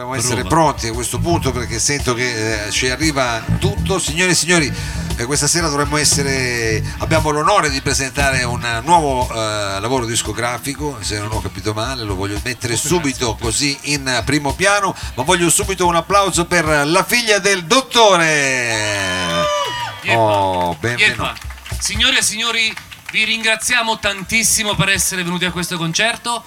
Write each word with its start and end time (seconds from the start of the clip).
dovremmo 0.00 0.14
essere 0.14 0.44
pronti 0.44 0.88
a 0.88 0.92
questo 0.92 1.18
punto 1.18 1.52
perché 1.52 1.78
sento 1.78 2.14
che 2.14 2.66
eh, 2.66 2.70
ci 2.70 2.88
arriva 2.88 3.42
tutto. 3.58 3.98
Signore 3.98 4.30
e 4.30 4.34
signori, 4.34 4.72
eh, 5.16 5.24
questa 5.26 5.46
sera 5.46 5.68
dovremmo 5.68 5.96
essere. 5.96 6.82
Abbiamo 6.98 7.30
l'onore 7.30 7.70
di 7.70 7.80
presentare 7.80 8.42
un 8.44 8.80
nuovo 8.84 9.28
eh, 9.28 9.80
lavoro 9.80 10.06
discografico. 10.06 10.98
Se 11.00 11.18
non 11.18 11.30
ho 11.32 11.40
capito 11.40 11.74
male, 11.74 12.04
lo 12.04 12.14
voglio 12.14 12.40
mettere 12.42 12.76
subito 12.76 13.36
così 13.38 13.76
in 13.82 14.22
primo 14.24 14.54
piano. 14.54 14.94
Ma 15.14 15.22
voglio 15.22 15.50
subito 15.50 15.86
un 15.86 15.96
applauso 15.96 16.46
per 16.46 16.64
la 16.86 17.04
figlia 17.04 17.38
del 17.38 17.64
dottore. 17.64 19.44
Oh, 20.08 20.74
benvenuto. 20.80 21.34
Signore 21.78 22.18
e 22.18 22.22
signori, 22.22 22.74
vi 23.12 23.24
ringraziamo 23.24 23.98
tantissimo 23.98 24.74
per 24.74 24.88
essere 24.88 25.22
venuti 25.22 25.44
a 25.44 25.50
questo 25.50 25.76
concerto 25.76 26.42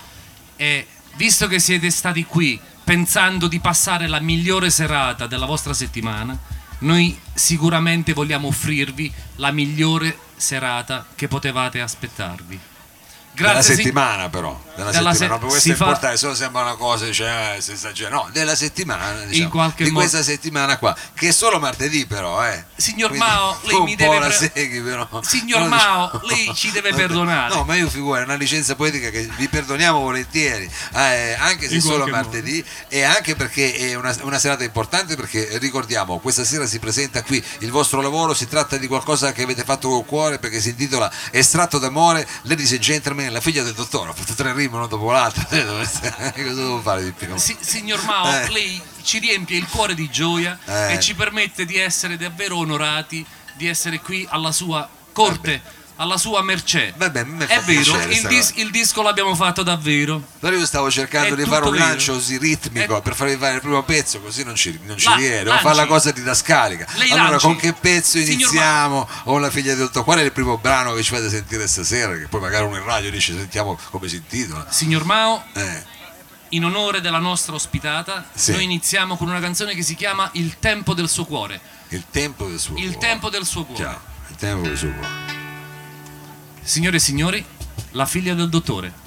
e 0.56 0.88
visto 1.16 1.48
che 1.48 1.60
siete 1.60 1.90
stati 1.92 2.26
qui 2.26 2.60
pensando 2.84 3.48
di 3.48 3.60
passare 3.60 4.08
la 4.08 4.20
migliore 4.20 4.70
serata 4.70 5.28
della 5.28 5.46
vostra 5.46 5.74
settimana, 5.74 6.38
noi 6.80 7.18
sicuramente 7.34 8.14
vogliamo 8.14 8.48
offrirvi 8.48 9.12
la 9.38 9.52
migliore 9.52 10.18
serata 10.36 11.06
che 11.16 11.28
potevate 11.28 11.80
aspettarvi. 11.80 12.60
Grazie, 13.36 13.76
della 13.76 13.84
settimana 13.84 14.30
però 14.30 14.62
della, 14.76 15.14
settimana 15.14 15.40
se- 15.40 15.46
questo 15.48 15.72
è 15.72 15.74
fa... 15.74 15.84
importante 15.86 16.18
se 16.18 16.28
no 16.28 16.34
sembra 16.36 16.62
una 16.62 16.76
cosa 16.76 17.06
eh, 17.06 17.62
si 17.62 17.72
esagera 17.72 18.10
no 18.10 18.30
della 18.32 18.56
settimana 18.56 19.24
diciamo, 19.26 19.74
di 19.76 19.84
modo... 19.86 19.94
questa 19.94 20.22
settimana 20.22 20.78
qua 20.78 20.96
che 21.16 21.30
è 21.30 21.32
solo 21.32 21.60
martedì 21.60 22.06
però 22.06 22.46
eh. 22.46 22.64
signor 22.76 23.10
Quindi, 23.10 23.28
Mao 23.28 23.58
lei 23.66 23.82
mi 23.82 23.96
deve 23.96 24.20
per... 24.20 24.34
segui, 24.34 24.82
però. 24.82 25.08
signor 25.24 25.68
Mao 25.68 26.12
diciamo... 26.12 26.28
lei 26.28 26.56
ci 26.56 26.72
deve 26.72 26.94
perdonare 26.94 27.56
no 27.56 27.64
ma 27.64 27.76
io 27.76 27.90
figura 27.90 28.22
è 28.22 28.24
una 28.24 28.36
licenza 28.36 28.76
poetica 28.76 29.10
che 29.10 29.28
vi 29.36 29.48
perdoniamo 29.48 30.00
volentieri 30.00 30.70
eh, 30.94 31.36
anche 31.40 31.68
se 31.68 31.78
è 31.78 31.80
solo 31.80 32.06
martedì 32.06 32.58
modo. 32.58 32.68
e 32.90 33.02
anche 33.02 33.36
perché 33.36 33.74
è 33.74 33.96
una, 33.96 34.16
una 34.22 34.38
serata 34.38 34.64
importante 34.64 35.16
perché 35.16 35.58
ricordiamo 35.58 36.20
questa 36.20 36.44
sera 36.44 36.68
si 36.68 36.78
presenta 36.78 37.24
qui 37.24 37.44
il 37.60 37.72
vostro 37.72 38.00
lavoro 38.00 38.36
si 38.36 38.48
tratta 38.48 38.78
di 38.78 38.86
qualcosa 38.86 39.32
che 39.32 39.42
avete 39.42 39.64
fatto 39.64 39.90
col 39.90 40.06
cuore 40.06 40.38
perché 40.38 40.62
si 40.62 40.70
intitola 40.70 41.12
Estratto 41.32 41.80
d'amore 41.80 42.28
ladies 42.44 42.72
and 42.74 42.82
gentlemen 42.82 43.23
me, 43.24 43.30
la 43.30 43.42
figlia 43.42 43.64
del 43.64 43.74
dottore, 43.74 44.12
ha 44.12 44.14
fatto 44.14 44.34
tre 44.34 44.54
rime 44.54 44.76
uno 44.76 44.88
dopo 44.88 45.12
l'altro. 45.12 45.44
Cosa 45.50 46.32
devo 46.34 46.82
fare 46.82 47.04
di 47.04 47.12
più? 47.12 47.36
Si, 47.38 47.56
signor 47.60 48.04
Mao, 48.04 48.32
eh. 48.32 48.50
lei 48.52 48.82
ci 49.02 49.20
riempie 49.20 49.58
il 49.58 49.68
cuore 49.68 49.96
di 49.96 50.10
gioia 50.10 50.58
eh. 50.66 50.94
e 50.94 51.00
ci 51.00 51.16
permette 51.16 51.66
di 51.66 51.78
essere 51.78 52.18
davvero 52.18 52.58
onorati 52.58 53.26
di 53.56 53.68
essere 53.68 54.00
qui 54.00 54.26
alla 54.30 54.52
sua 54.52 54.88
corte. 55.12 55.62
Vabbè 55.64 55.82
alla 56.04 56.18
sua 56.18 56.42
mercé. 56.44 56.94
Vabbè, 56.96 57.26
è 57.48 57.60
vero, 57.62 58.02
il, 58.10 58.28
dis- 58.28 58.54
il, 58.56 58.70
disco 58.70 59.02
l'abbiamo 59.02 59.34
fatto 59.36 59.64
davvero. 59.64 60.22
Però 60.40 60.56
io 60.56 60.66
stavo 60.66 60.92
cercando 60.92 61.34
è 61.34 61.38
di 61.38 61.46
fare 61.46 61.66
un 61.66 61.72
vero. 61.72 61.86
lancio 61.86 62.14
così 62.14 62.38
ritmico 62.38 62.98
è... 62.98 63.02
per 63.02 63.16
farvi 63.16 63.38
fare 63.38 63.56
il 63.56 63.62
primo 63.62 63.82
pezzo, 63.84 64.22
così 64.22 64.44
non 64.44 64.56
ci, 64.56 64.78
non 64.84 64.98
ci 64.98 65.08
la, 65.08 65.16
viene. 65.16 65.44
Devo 65.44 65.58
fare 65.58 65.76
la 65.76 65.88
cosa 65.88 66.12
didascalica. 66.12 66.86
Lei 66.96 67.10
allora, 67.12 67.30
lanci. 67.32 67.46
con 67.46 67.56
che 67.56 67.74
pezzo 67.74 68.20
iniziamo? 68.20 69.08
Ho 69.24 69.38
la 69.40 69.50
figlia 69.50 69.74
di 69.74 69.82
Otto. 69.82 70.04
Qual 70.04 70.20
è 70.20 70.22
il 70.22 70.32
primo 70.32 70.58
brano 70.58 70.94
che 70.94 71.02
ci 71.02 71.14
fate 71.14 71.30
sentire 71.30 71.68
stasera? 71.68 72.16
Che 72.18 72.28
poi 72.28 72.42
magari 72.42 72.66
uno 72.66 72.78
in 72.78 72.84
radio 72.84 73.10
dice 73.10 73.34
sentiamo 73.34 73.80
come 73.90 74.08
si 74.08 74.18
intitola. 74.18 74.68
Signor 74.70 75.06
Mao. 75.06 75.44
Eh. 75.54 76.02
In 76.50 76.66
onore 76.66 77.02
della 77.02 77.18
nostra 77.18 77.56
ospitata, 77.56 78.28
sì. 78.32 78.52
noi 78.52 78.64
iniziamo 78.66 79.18
con 79.18 79.28
una 79.28 79.40
canzone 79.40 79.74
che 79.74 79.82
si 79.82 79.96
chiama 79.96 80.30
Il 80.34 80.60
tempo 80.60 80.94
del 80.94 81.10
suo 81.10 81.26
cuore. 81.26 81.60
Il 81.90 82.06
tempo 82.12 82.48
del 82.48 82.60
suo 82.60 82.76
il 82.76 82.82
cuore. 82.82 82.94
Il 82.94 82.98
tempo 82.98 83.30
del 83.30 83.46
suo 83.46 83.64
cuore. 83.64 83.84
Ciao. 83.84 84.02
Il 84.30 84.36
tempo 84.36 84.68
del 84.68 84.78
suo 84.78 84.92
cuore. 84.92 85.43
Signore 86.64 86.98
e 86.98 87.00
signori, 87.00 87.46
la 87.92 88.06
figlia 88.06 88.34
del 88.34 88.50
dottore. 88.50 89.02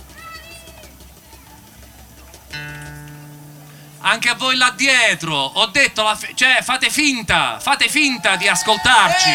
Anche 4.01 4.29
a 4.29 4.35
voi 4.35 4.57
là 4.57 4.73
dietro, 4.77 5.35
ho 5.35 5.67
detto, 5.67 6.15
fi- 6.15 6.37
cioè 6.37 6.59
fate 6.63 6.91
finta, 6.91 7.59
fate 7.59 7.89
finta 7.89 8.37
di 8.37 8.47
ascoltarci. 8.47 9.31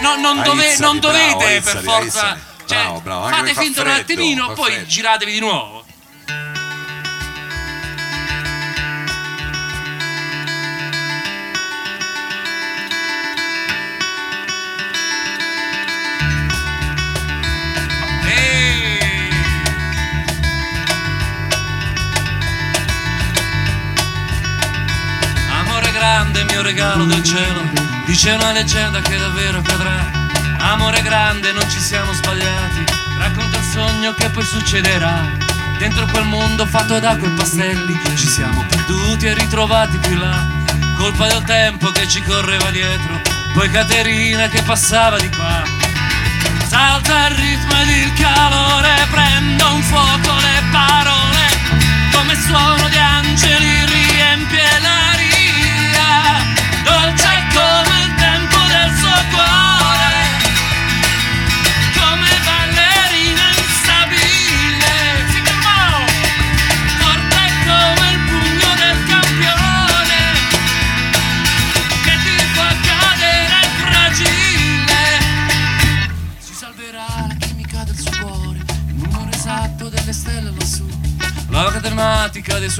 No, 0.00 0.16
non, 0.16 0.42
dove- 0.42 0.76
non 0.78 0.98
dovete 0.98 1.60
bravo, 1.60 1.70
per 1.70 1.82
forza. 1.82 2.38
Cioè, 2.64 2.78
bravo, 2.82 3.00
bravo. 3.00 3.28
fate 3.28 3.54
finta 3.54 3.82
un 3.82 3.90
attimino, 3.90 4.52
poi 4.54 4.72
freddo. 4.72 4.86
giratevi 4.86 5.32
di 5.32 5.40
nuovo. 5.40 5.79
Regalo 26.70 27.04
del 27.04 27.22
cielo 27.24 27.62
Dice 28.06 28.30
una 28.30 28.52
leggenda 28.52 29.00
che 29.00 29.16
davvero 29.16 29.58
accadrà. 29.58 30.28
Amore 30.58 31.02
grande, 31.02 31.52
non 31.52 31.68
ci 31.68 31.80
siamo 31.80 32.12
sbagliati 32.12 32.84
Racconta 33.18 33.58
il 33.58 33.64
sogno 33.64 34.14
che 34.14 34.28
poi 34.28 34.44
succederà. 34.44 35.36
Dentro 35.78 36.06
quel 36.06 36.24
mondo 36.24 36.66
fatto 36.66 36.98
d'acqua 37.00 37.26
e 37.26 37.30
pastelli 37.32 37.98
Ci 38.14 38.28
siamo 38.28 38.64
perduti 38.68 39.26
e 39.26 39.34
ritrovati 39.34 39.96
più 39.98 40.16
là. 40.16 40.46
Colpa 40.96 41.26
del 41.26 41.42
tempo 41.42 41.90
che 41.90 42.06
ci 42.06 42.22
correva 42.22 42.70
dietro 42.70 43.20
Poi 43.52 43.68
Caterina 43.70 44.48
che 44.48 44.62
passava 44.62 45.18
di 45.18 45.28
qua. 45.28 45.62
Salta 46.68 47.26
il 47.26 47.34
ritmo 47.34 47.80
ed 47.80 47.88
il 47.88 48.12
calore 48.12 49.08
Prendo 49.10 49.74
un 49.74 49.82
fuoco 49.82 50.34
le 50.34 50.62
parole 50.70 51.19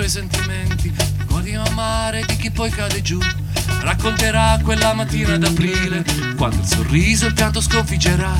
suoi 0.00 0.08
sentimenti, 0.08 0.90
codice 1.26 1.56
amare 1.56 2.24
di 2.26 2.36
chi 2.36 2.50
poi 2.50 2.70
cade 2.70 3.02
giù 3.02 3.18
racconterà 3.80 4.58
quella 4.62 4.94
mattina 4.94 5.36
d'aprile, 5.36 6.02
quando 6.38 6.56
il 6.56 6.66
sorriso 6.66 7.26
il 7.26 7.34
pianto 7.34 7.60
sconfiggerà. 7.60 8.32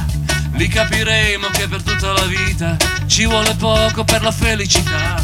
Lì 0.53 0.69
capiremo 0.69 1.49
che 1.49 1.69
per 1.69 1.83
tutta 1.83 2.13
la 2.13 2.25
vita 2.25 2.79
ci 3.07 3.27
vuole 3.27 3.55
poco 3.57 4.05
per 4.05 4.23
la 4.23 4.31
felicità. 4.31 5.23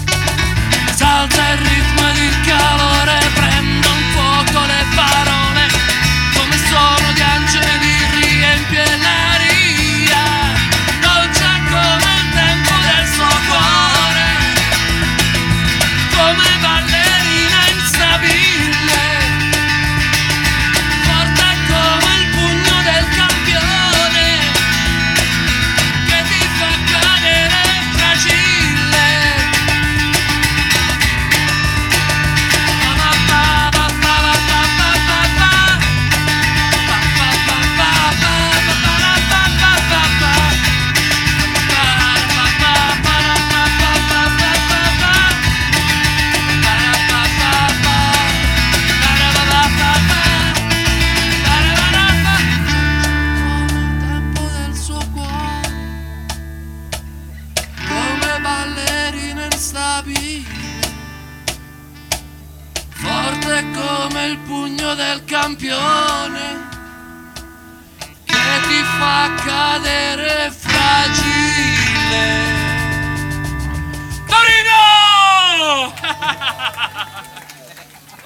Salta 0.95 1.53
il 1.53 1.59
ritmo 1.59 2.09
ed 2.11 2.17
il 2.17 2.41
calore, 2.45 3.19
prendo 3.33 3.89
un 3.89 4.03
fuoco 4.13 4.67
le 4.67 4.85
parole, 4.95 5.67
come 6.37 6.57
suono 6.69 7.13
di 7.15 7.21
angeli 7.23 7.95
riempie 8.21 8.97
l'aria, 8.99 9.26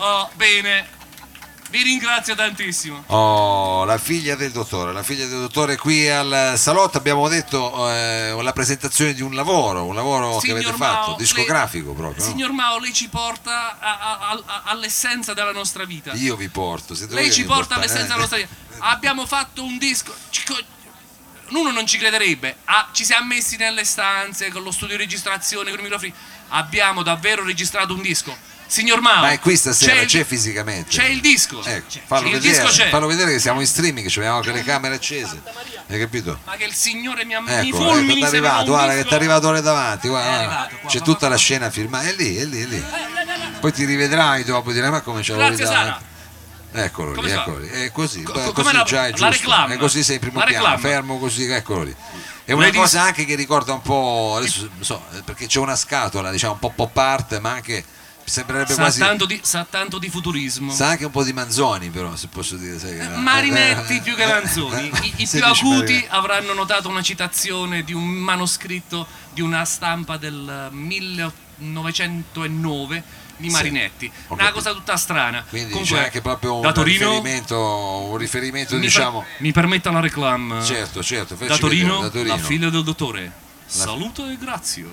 Oh, 0.03 0.31
bene. 0.35 0.99
Vi 1.71 1.83
ringrazio 1.83 2.35
tantissimo. 2.35 3.05
Oh, 3.09 3.85
la 3.85 3.97
figlia 3.99 4.35
del 4.35 4.51
dottore, 4.51 4.93
la 4.93 5.05
figlia 5.05 5.27
del 5.27 5.39
dottore 5.39 5.77
qui 5.77 6.09
al 6.09 6.55
salotto 6.57 6.99
abbiamo 6.99 7.29
detto 7.29 7.89
eh, 7.89 8.35
la 8.43 8.53
presentazione 8.53 9.15
di 9.15 9.23
un 9.23 9.35
lavoro, 9.35 9.85
un 9.85 9.95
lavoro 9.95 10.41
Signor 10.41 10.59
che 10.59 10.65
avete 10.67 10.77
fatto, 10.83 11.09
Mao, 11.11 11.17
discografico 11.17 11.87
lei- 11.89 11.95
proprio. 11.97 12.25
no? 12.25 12.31
Signor 12.31 12.51
Mao, 12.51 12.79
lei 12.81 12.93
ci 12.93 13.09
porta 13.09 13.79
a- 13.79 13.99
a- 14.01 14.43
a- 14.45 14.63
all'essenza 14.65 15.33
della 15.33 15.53
nostra 15.53 15.85
vita. 15.85 16.13
Io 16.15 16.35
vi 16.35 16.49
porto, 16.49 16.97
siete 16.97 17.15
Lei 17.15 17.31
ci 17.31 17.45
porta 17.45 17.77
portate, 17.77 17.81
all'essenza 17.81 18.05
eh. 18.05 18.09
della 18.09 18.19
nostra 18.19 18.37
vita. 18.39 18.49
Abbiamo 18.79 19.25
fatto 19.27 19.63
un 19.63 19.79
disco. 19.79 20.13
Uno 21.51 21.71
non 21.71 21.87
ci 21.87 21.99
crederebbe. 21.99 22.57
Ah, 22.65 22.89
ci 22.93 23.05
siamo 23.05 23.27
messi 23.27 23.57
nelle 23.57 23.85
stanze 23.85 24.51
con 24.51 24.63
lo 24.63 24.73
studio 24.73 24.97
di 24.97 25.03
registrazione, 25.03 25.71
con 25.71 25.79
i 25.79 25.83
microfoni. 25.83 26.13
Abbiamo 26.49 27.03
davvero 27.05 27.45
registrato 27.45 27.93
un 27.95 28.01
disco. 28.03 28.37
Signor 28.71 29.01
Mao. 29.01 29.21
Ma 29.23 29.31
è 29.33 29.39
qui 29.41 29.57
stasera, 29.57 30.01
il- 30.01 30.07
c'è 30.07 30.25
fisicamente. 30.25 30.91
C'è 30.91 31.05
il 31.07 31.21
disco. 31.21 31.63
Ecco, 31.65 31.87
C'è- 31.89 32.01
fallo, 32.07 32.29
il 32.29 32.33
vedere, 32.35 32.53
disco 32.63 32.69
c'è. 32.69 32.89
fallo 32.89 33.07
vedere 33.09 33.33
che 33.33 33.39
siamo 33.41 33.61
in 33.61 33.67
streaming, 33.67 34.09
che 34.09 34.19
abbiamo 34.19 34.37
anche 34.37 34.53
le 34.53 34.63
camere 34.63 34.95
accese. 34.95 35.43
Hai 35.89 35.99
capito? 35.99 36.39
Ma 36.45 36.55
che 36.57 36.65
il 36.65 36.75
Signore 36.75 37.25
mi, 37.25 37.35
ha- 37.35 37.43
Ecco, 37.45 37.67
ecco, 37.67 37.77
fulmini 37.77 38.21
se 38.21 38.27
arrivato, 38.29 38.67
guarda 38.67 38.89
che 38.91 38.95
disco. 38.97 39.09
ti 39.09 39.13
è 39.13 39.17
arrivato 39.17 39.53
lì 39.53 39.61
davanti, 39.61 40.09
guarda, 40.09 40.31
arrivato, 40.39 40.77
qua, 40.81 40.89
c'è 40.91 40.97
qua, 40.99 41.07
tutta 41.07 41.19
qua, 41.19 41.29
la 41.29 41.35
qua. 41.35 41.43
scena 41.43 41.71
filmata, 41.71 42.07
è 42.09 42.13
lì, 42.15 42.37
è 42.37 42.45
lì, 42.45 42.63
è 42.63 42.67
lì. 42.67 42.85
Poi 43.61 43.73
ti 43.73 43.85
rivedrai 43.85 44.45
dopo, 44.45 44.73
dirai 44.73 44.91
ma 44.91 45.01
come 45.01 45.23
ce 45.23 45.35
l'avevi 45.35 45.57
Grazie, 45.57 45.75
davanti. 45.75 46.05
Eccolo 46.73 47.21
lì, 47.21 47.31
eccolo 47.33 47.59
lì. 47.59 47.69
È 47.69 47.91
così, 47.91 48.23
Co- 48.23 48.33
beh, 48.33 48.45
co- 48.45 48.53
così 48.53 48.73
la- 48.77 48.83
già 48.85 49.07
è 49.07 49.11
la 49.11 49.17
giusto. 49.17 49.31
reclama. 49.31 49.75
È 49.75 49.77
così 49.77 50.05
sei 50.05 50.15
in 50.15 50.21
primo 50.21 50.35
piano, 50.39 50.53
reclama. 50.53 50.79
fermo 50.79 51.19
così, 51.19 51.51
eccolo 51.51 51.83
lì. 51.83 51.95
È 52.45 52.53
una 52.53 52.71
cosa 52.71 53.03
anche 53.03 53.25
che 53.25 53.35
ricorda 53.35 53.73
un 53.73 53.83
po', 53.83 54.35
adesso 54.39 54.69
non 54.73 54.85
so, 54.85 55.03
eh, 55.15 55.23
perché 55.23 55.47
c'è 55.47 55.59
una 55.59 55.75
scatola, 55.77 56.31
diciamo, 56.31 56.53
un 56.53 56.59
po' 56.61 56.71
pop 56.75 56.97
art, 56.97 57.39
ma 57.41 57.51
anche 57.51 57.85
sembrerebbe 58.31 58.73
Sa 58.73 58.83
quasi 58.83 58.99
tanto, 59.01 59.27
di, 59.27 59.41
sa 59.43 59.67
tanto 59.69 59.99
di 59.99 60.09
futurismo. 60.09 60.73
Sa 60.73 60.87
anche 60.89 61.05
un 61.05 61.11
po' 61.11 61.25
di 61.25 61.33
Manzoni, 61.33 61.91
però, 61.91 62.15
se 62.17 62.29
posso 62.29 62.57
dire. 62.57 62.79
Sai, 62.79 62.97
che- 62.97 63.09
Marinetti 63.09 63.97
eh, 63.97 64.01
più 64.01 64.15
che 64.15 64.23
eh, 64.23 64.27
Manzoni. 64.33 64.91
eh, 64.91 65.07
I, 65.07 65.13
i 65.23 65.27
più 65.29 65.45
acuti 65.45 65.65
Marinetti. 65.69 66.07
avranno 66.09 66.53
notato 66.55 66.89
una 66.89 67.03
citazione 67.03 67.83
di 67.85 67.93
un 67.93 68.05
manoscritto 68.07 69.07
di 69.33 69.41
una 69.41 69.65
stampa 69.65 70.17
del 70.17 70.69
1909 70.71 73.03
di 73.37 73.49
Sì, 73.49 73.55
Marinetti. 73.55 74.13
ho 74.29 74.35
Una 74.35 74.53
cosa 74.53 74.73
tutta 74.73 74.97
strana. 74.97 75.45
Quindi 75.49 75.71
Comunque, 75.73 75.97
c'è 75.97 76.05
anche 76.05 76.21
proprio 76.21 76.57
un 76.57 76.73
Torino, 76.75 77.09
riferimento, 77.09 77.59
un 78.11 78.17
riferimento 78.19 78.75
mi, 78.75 78.81
per- 78.81 78.89
diciamo. 78.91 79.25
mi 79.39 79.51
permetta 79.53 79.91
la 79.91 80.01
reclam. 80.01 80.63
Certo, 80.63 81.03
certo, 81.03 81.35
da, 81.37 81.57
Torino, 81.57 82.01
vedere, 82.01 82.03
da 82.03 82.11
Torino. 82.11 82.37
la 82.37 82.43
figlia 82.43 82.69
del 82.71 82.85
dottore. 82.85 83.33
Saluto 83.67 84.29
e 84.29 84.37
grazie. 84.37 84.85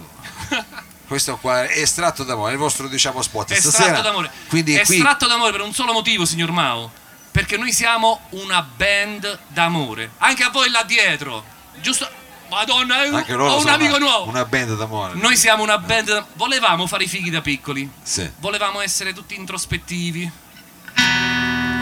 Questo 1.07 1.37
qua 1.37 1.63
è 1.63 1.79
estratto 1.79 2.23
d'amore, 2.23 2.49
è 2.51 2.53
il 2.53 2.59
vostro 2.59 2.87
diciamo 2.87 3.21
spot. 3.21 3.51
Estratto 3.51 3.75
Stasera, 3.77 4.01
d'amore. 4.01 4.29
Quindi 4.49 4.75
è 4.75 4.85
qui 4.85 4.95
Estratto 4.97 5.27
d'amore 5.27 5.51
per 5.51 5.61
un 5.61 5.73
solo 5.73 5.93
motivo, 5.93 6.25
signor 6.25 6.51
Mao. 6.51 6.91
Perché 7.31 7.55
noi 7.55 7.71
siamo 7.71 8.21
una 8.31 8.61
band 8.61 9.39
d'amore. 9.47 10.11
Anche 10.17 10.43
a 10.43 10.49
voi 10.49 10.69
là 10.69 10.83
dietro. 10.83 11.43
Giusto? 11.81 12.09
Madonna, 12.49 12.97
anche 12.99 13.33
loro 13.33 13.51
ho 13.53 13.59
un 13.59 13.67
amico 13.67 13.95
una, 13.97 14.05
nuovo. 14.05 14.29
una 14.29 14.45
band 14.45 14.77
d'amore. 14.77 15.13
Noi 15.15 15.35
siamo 15.35 15.63
una 15.63 15.77
band. 15.77 16.07
d'am- 16.07 16.25
Volevamo 16.33 16.87
fare 16.87 17.03
i 17.03 17.07
fighi 17.07 17.29
da 17.29 17.41
piccoli. 17.41 17.89
Sì, 18.01 18.29
Volevamo 18.39 18.81
essere 18.81 19.13
tutti 19.13 19.35
introspettivi. 19.35 20.31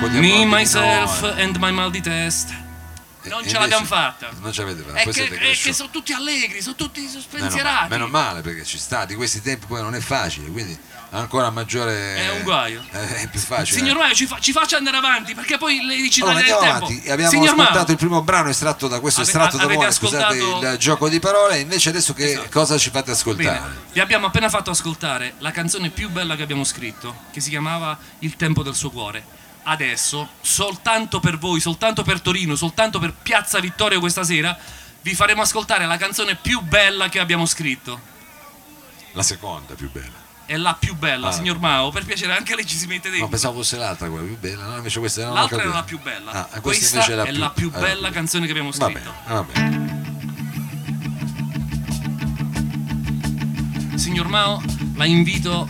Me, 0.01 0.45
myself 0.45 1.23
and 1.37 1.57
my 1.57 1.71
mal 1.71 1.89
di 1.89 2.01
test. 2.01 2.64
Non 3.29 3.47
ce 3.47 3.57
l'abbiamo 3.57 3.85
fatta. 3.85 4.29
Non 4.39 4.51
ce 4.51 4.61
l'avete 4.63 4.81
fatta. 4.83 4.99
È 4.99 5.09
che, 5.09 5.27
è 5.27 5.55
che 5.55 5.73
sono 5.73 5.89
tutti 5.89 6.13
allegri, 6.13 6.61
sono 6.61 6.75
tutti 6.75 7.01
Meno, 7.01 7.19
spensierati. 7.19 7.89
meno 7.89 8.07
male 8.07 8.41
perché 8.41 8.63
ci 8.63 8.77
sta, 8.77 9.05
di 9.05 9.15
questi 9.15 9.41
tempi 9.41 9.65
poi 9.65 9.81
non 9.81 9.95
è 9.95 9.99
facile, 9.99 10.49
quindi 10.49 10.77
ancora 11.11 11.49
maggiore. 11.49 12.15
È 12.15 12.29
un 12.31 12.43
guaio. 12.43 12.83
È 12.91 13.27
più 13.29 13.39
facile. 13.39 13.79
Signor 13.79 13.97
Maio, 13.97 14.13
ci, 14.13 14.25
fa- 14.25 14.39
ci 14.39 14.51
faccia 14.51 14.77
andare 14.77 14.97
avanti 14.97 15.33
perché 15.33 15.57
poi 15.57 15.83
lei 15.85 16.01
dici 16.01 16.21
Allora, 16.21 16.37
andiamo 16.39 16.59
avanti. 16.59 17.03
Abbiamo 17.09 17.31
Signor 17.31 17.59
ascoltato 17.59 17.91
il 17.91 17.97
primo 17.97 18.21
brano 18.21 18.49
estratto 18.49 18.87
da 18.87 18.99
questo 18.99 19.21
Ave- 19.21 19.29
estratto 19.29 19.55
avete 19.57 19.73
d'amore, 19.73 19.91
scusate 19.91 20.35
il 20.35 20.75
gioco 20.77 21.09
di 21.09 21.19
parole, 21.19 21.59
invece 21.59 21.89
adesso 21.89 22.13
che 22.13 22.31
Esatto. 22.31 22.49
cosa 22.51 22.77
ci 22.77 22.89
fate 22.89 23.11
ascoltare? 23.11 23.59
Bene, 23.59 23.75
vi 23.93 23.99
abbiamo 23.99 24.27
appena 24.27 24.49
fatto 24.49 24.69
ascoltare 24.71 25.35
la 25.39 25.51
canzone 25.51 25.89
più 25.89 26.09
bella 26.09 26.35
che 26.35 26.43
abbiamo 26.43 26.63
scritto, 26.63 27.15
che 27.31 27.39
si 27.39 27.49
chiamava 27.49 27.97
Il 28.19 28.35
tempo 28.35 28.63
del 28.63 28.75
suo 28.75 28.89
cuore. 28.89 29.43
Adesso, 29.67 30.29
soltanto 30.41 31.19
per 31.19 31.39
voi, 31.39 31.59
soltanto 31.59 32.03
per 32.03 32.21
Torino, 32.21 32.55
soltanto 32.55 32.99
per 32.99 33.13
Piazza 33.13 33.59
Vittorio 33.59 33.99
questa 33.99 34.23
sera, 34.23 34.55
vi 35.01 35.15
faremo 35.15 35.41
ascoltare 35.41 35.87
la 35.87 35.97
canzone 35.97 36.35
più 36.35 36.61
bella 36.61 37.09
che 37.09 37.19
abbiamo 37.19 37.47
scritto. 37.47 37.99
La 39.13 39.23
seconda 39.23 39.73
più 39.73 39.89
bella. 39.91 40.23
È 40.45 40.55
la 40.57 40.75
più 40.75 40.93
bella, 40.95 41.29
Ah. 41.29 41.31
signor 41.31 41.57
Mao, 41.57 41.89
per 41.89 42.05
piacere 42.05 42.35
anche 42.37 42.53
lei 42.53 42.67
ci 42.67 42.75
si 42.77 42.85
mette 42.85 43.07
No, 43.07 43.13
dentro. 43.13 43.29
pensavo 43.29 43.55
fosse 43.55 43.77
l'altra 43.77 44.07
quella 44.07 44.25
più 44.27 44.37
bella, 44.37 44.65
no? 44.65 44.75
Invece 44.77 44.99
questa 44.99 45.21
non 45.23 45.31
ho 45.31 45.33
L'altra 45.33 45.61
era 45.61 45.69
la 45.73 45.83
più 45.83 45.99
bella. 45.99 46.31
Ah, 46.31 46.49
e 46.57 46.59
questa 46.61 46.95
invece 47.03 47.23
è 47.23 47.31
la 47.31 47.49
più 47.49 47.71
eh, 47.73 47.79
bella 47.79 48.11
canzone 48.11 48.45
che 48.45 48.51
abbiamo 48.51 48.69
Va 48.69 48.75
scritto. 48.85 49.13
bene, 49.25 49.33
va 49.33 49.43
bene. 49.43 50.03
Signor 53.97 54.27
Mao, 54.27 54.61
la 54.93 55.05
invito 55.05 55.67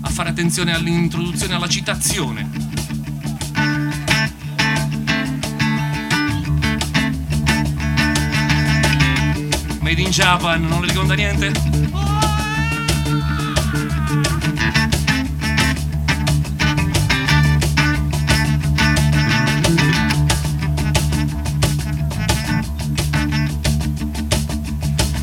a 0.00 0.10
fare 0.10 0.30
attenzione 0.30 0.74
all'introduzione 0.74 1.54
alla 1.54 1.68
citazione. 1.68 2.66
Made 9.88 10.02
in 10.02 10.10
Japan, 10.10 10.66
non 10.66 10.82
le 10.82 10.88
ricorda 10.88 11.14
niente? 11.14 11.46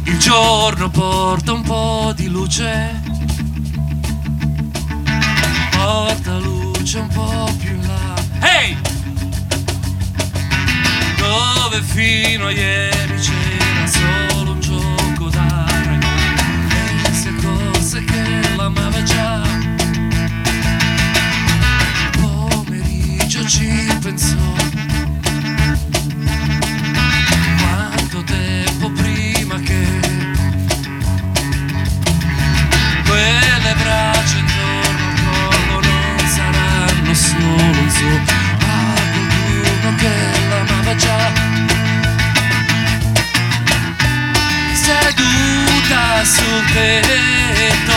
Il 0.06 0.18
giorno 0.18 0.90
porta 0.90 1.54
un 1.54 1.62
po' 1.62 2.12
di 2.16 2.28
luce, 2.28 3.02
porta 5.78 6.40
luce 6.40 6.98
un 6.98 7.08
po' 7.10 7.54
più 7.60 7.70
in 7.70 7.86
là. 7.86 8.16
Ehi! 8.48 8.76
Dove 11.18 11.84
fino 11.84 12.48
a 12.48 12.52
ieri 12.52 13.20
c'era 13.20 13.86
solo 13.86 14.15
ci 23.48 23.98
pensò. 24.02 24.36
Quanto 27.60 28.24
tempo 28.24 28.90
prima 28.92 29.60
che 29.60 29.86
quelle 33.06 33.76
braccia 33.82 34.38
intorno 34.38 35.06
al 35.06 35.70
collo 35.70 35.80
non 35.82 36.28
saranno 36.28 37.14
solo 37.14 37.80
un 37.82 37.90
suo. 37.90 38.20
A 38.60 38.94
qualcuno 39.14 39.96
che 39.98 40.14
l'amava 40.50 40.96
già. 40.96 41.32
Seduta 44.74 46.24
sul 46.24 46.66
tetto 46.74 47.94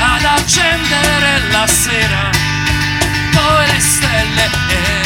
ad 0.00 0.24
accendere 0.24 1.48
la 1.50 1.66
sera 1.66 2.35
poi 3.46 3.66
le 4.36 5.05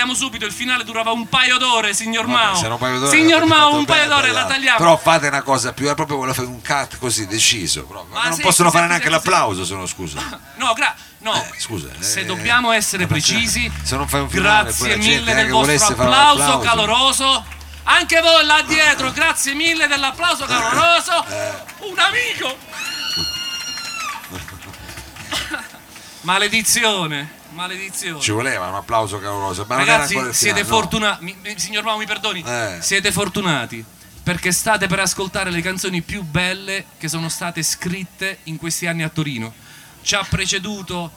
tagliamo 0.00 0.14
subito, 0.14 0.46
il 0.46 0.52
finale 0.52 0.82
durava 0.84 1.10
un 1.10 1.28
paio 1.28 1.58
d'ore, 1.58 1.92
signor 1.92 2.26
Mao. 2.26 2.58
Era 2.58 2.74
un 2.74 2.80
paio 2.80 2.98
d'ore, 2.98 3.16
signor 3.16 3.44
Mao, 3.44 3.74
un 3.74 3.84
paio 3.84 4.08
d'ore, 4.08 4.32
la 4.32 4.46
tagliamo. 4.46 4.78
Però 4.78 4.96
fate 4.96 5.26
una 5.28 5.42
cosa 5.42 5.72
più, 5.72 5.88
è 5.88 5.94
proprio 5.94 6.16
volevo 6.16 6.34
fare 6.34 6.46
un 6.46 6.62
cut 6.62 6.98
così 6.98 7.26
deciso. 7.26 7.86
Ma 8.10 8.24
non 8.24 8.32
sì, 8.34 8.40
possono 8.40 8.70
fare 8.70 8.86
neanche 8.86 9.10
l'applauso 9.10 9.64
se 9.64 9.74
no 9.74 9.86
scusa. 9.86 10.18
No, 10.60 10.74
gra- 10.74 10.94
no. 11.18 11.34
Eh, 11.34 11.58
scusa, 11.58 11.88
Se 11.98 12.20
eh, 12.20 12.24
dobbiamo 12.26 12.70
essere 12.72 13.04
eh, 13.04 13.06
precisi, 13.06 13.70
se 13.82 13.96
non 13.96 14.06
fai 14.06 14.20
un 14.20 14.28
finale, 14.28 14.64
grazie 14.64 14.96
mille 14.96 15.34
del 15.34 15.48
vostro 15.48 15.94
applauso. 15.94 16.58
caloroso. 16.58 17.44
Anche 17.84 18.20
voi 18.20 18.44
là 18.44 18.62
dietro, 18.62 19.10
grazie 19.12 19.54
mille 19.54 19.86
dell'applauso 19.86 20.44
caloroso. 20.44 21.24
Eh. 21.28 21.88
Un 21.90 21.98
amico. 21.98 22.56
Maledizione, 26.22 27.39
maledizione. 27.52 28.20
Ci 28.20 28.30
voleva 28.30 28.66
un 28.68 28.74
applauso 28.74 29.18
caloroso, 29.18 29.64
ma 29.68 29.76
non 29.76 29.84
era 29.84 29.92
Ragazzi, 29.94 30.12
ancora 30.14 30.30
il 30.30 30.36
siete 30.36 30.64
finale, 30.64 30.74
no. 30.74 30.80
fortunati. 30.80 31.36
Signor 31.56 31.84
Mao, 31.84 31.96
mi 31.98 32.06
perdoni. 32.06 32.42
Eh. 32.46 32.78
Siete 32.80 33.12
fortunati 33.12 33.84
perché 34.22 34.52
state 34.52 34.86
per 34.86 35.00
ascoltare 35.00 35.50
le 35.50 35.60
canzoni 35.62 36.02
più 36.02 36.22
belle 36.22 36.84
che 36.98 37.08
sono 37.08 37.28
state 37.28 37.62
scritte 37.62 38.38
in 38.44 38.56
questi 38.56 38.86
anni 38.86 39.02
a 39.02 39.08
Torino. 39.08 39.52
Ci 40.02 40.14
ha 40.14 40.24
preceduto. 40.28 41.10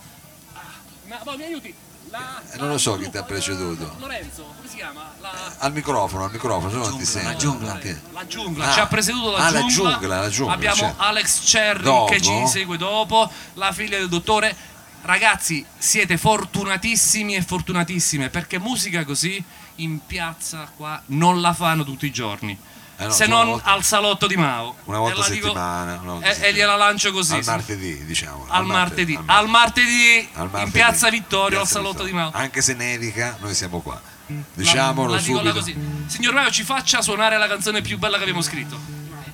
Ma 1.08 1.16
poi 1.18 1.38
mi 1.38 1.44
aiuti? 1.44 1.74
La- 2.10 2.42
Eh, 2.52 2.58
non 2.58 2.70
lo 2.70 2.78
so 2.78 2.96
chi 2.98 3.10
ti 3.10 3.18
ha 3.18 3.24
preceduto. 3.24 3.96
Lorenzo, 4.00 4.44
come 4.56 4.70
si 4.70 4.76
chiama? 4.76 5.12
La, 5.20 5.32
Al 5.60 5.74
microfono, 5.74 6.26
al 6.26 6.32
microfono, 6.32 6.70
se 6.70 6.76
no 6.78 6.88
non 6.88 6.98
ti 7.00 7.06
sento. 7.06 7.28
la 7.30 7.36
giungla. 7.36 7.80
La 8.12 8.26
giungla. 8.28 8.70
Ah. 8.70 8.72
Ci 8.74 8.80
ha 8.82 8.86
preceduto 8.88 9.32
la 9.32 9.38
Ah, 9.38 9.50
la 9.50 9.60
giungla. 9.66 9.92
giungla, 9.94 10.20
la 10.22 10.30
giungla, 10.30 10.54
Abbiamo 10.54 10.76
certo. 10.76 11.02
Alex 11.02 11.44
Cherry 11.50 11.82
Dopo? 11.84 12.06
che 12.12 12.22
ci 12.22 12.48
segue 12.48 12.78
dopo, 12.78 13.32
la 13.54 13.72
figlia 13.72 13.98
del 13.98 14.10
dottore. 14.10 14.56
Ragazzi, 15.04 15.66
siete 15.78 16.18
fortunatissimi 16.18 17.36
e 17.36 17.42
fortunatissime 17.42 18.30
perché 18.30 18.58
musica 18.60 19.04
così 19.04 19.44
in 19.78 20.06
piazza 20.06 20.70
qua 20.78 21.02
non 21.08 21.42
la 21.42 21.54
fanno 21.54 21.84
tutti 21.84 22.06
i 22.06 22.12
giorni. 22.12 22.58
Eh 22.96 23.06
no, 23.06 23.12
se 23.12 23.26
non 23.26 23.48
volta- 23.48 23.72
al 23.72 23.84
salotto 23.84 24.28
di 24.28 24.36
Mao. 24.38 24.76
Una 24.86 25.00
volta 25.00 25.16
E 25.16 25.18
la 25.20 25.24
a 25.26 25.28
settimana. 25.28 25.98
volta 26.04 26.26
e, 26.26 26.30
e 26.30 26.34
settimana. 26.34 26.56
gliela 26.56 26.76
lancio 26.78 27.12
così. 27.12 27.34
Al 27.34 27.44
martedì, 27.44 28.06
diciamo. 28.06 28.46
Al 28.48 28.66
martedì. 28.66 29.16
al 29.16 29.24
Al 29.26 29.48
martedì, 29.50 30.30
Al 30.34 30.44
in 30.46 30.50
martedì. 30.52 30.72
piazza 30.72 31.10
Vittorio, 31.10 31.58
al 31.60 31.64
Piazza 31.64 31.74
salotto 31.80 32.04
Vittorio. 32.04 32.12
di 32.14 32.32
Mao. 32.32 32.42
Anche 32.42 32.62
se 32.62 32.74
nevica, 32.74 33.38
noi 33.42 33.54
siamo 33.56 33.80
qua. 33.82 34.00
La- 34.28 34.36
Diciamolo 34.54 35.12
la 35.14 35.20
subito. 35.20 35.52
così. 35.54 35.76
Signor 36.06 36.34
Mao, 36.34 36.50
ci 36.52 36.64
faccia 36.64 37.02
suonare 37.02 37.38
la 37.38 37.48
canzone 37.48 37.82
più 37.82 37.98
bella 37.98 38.16
che 38.16 38.22
abbiamo 38.22 38.42
scritto. 38.42 38.80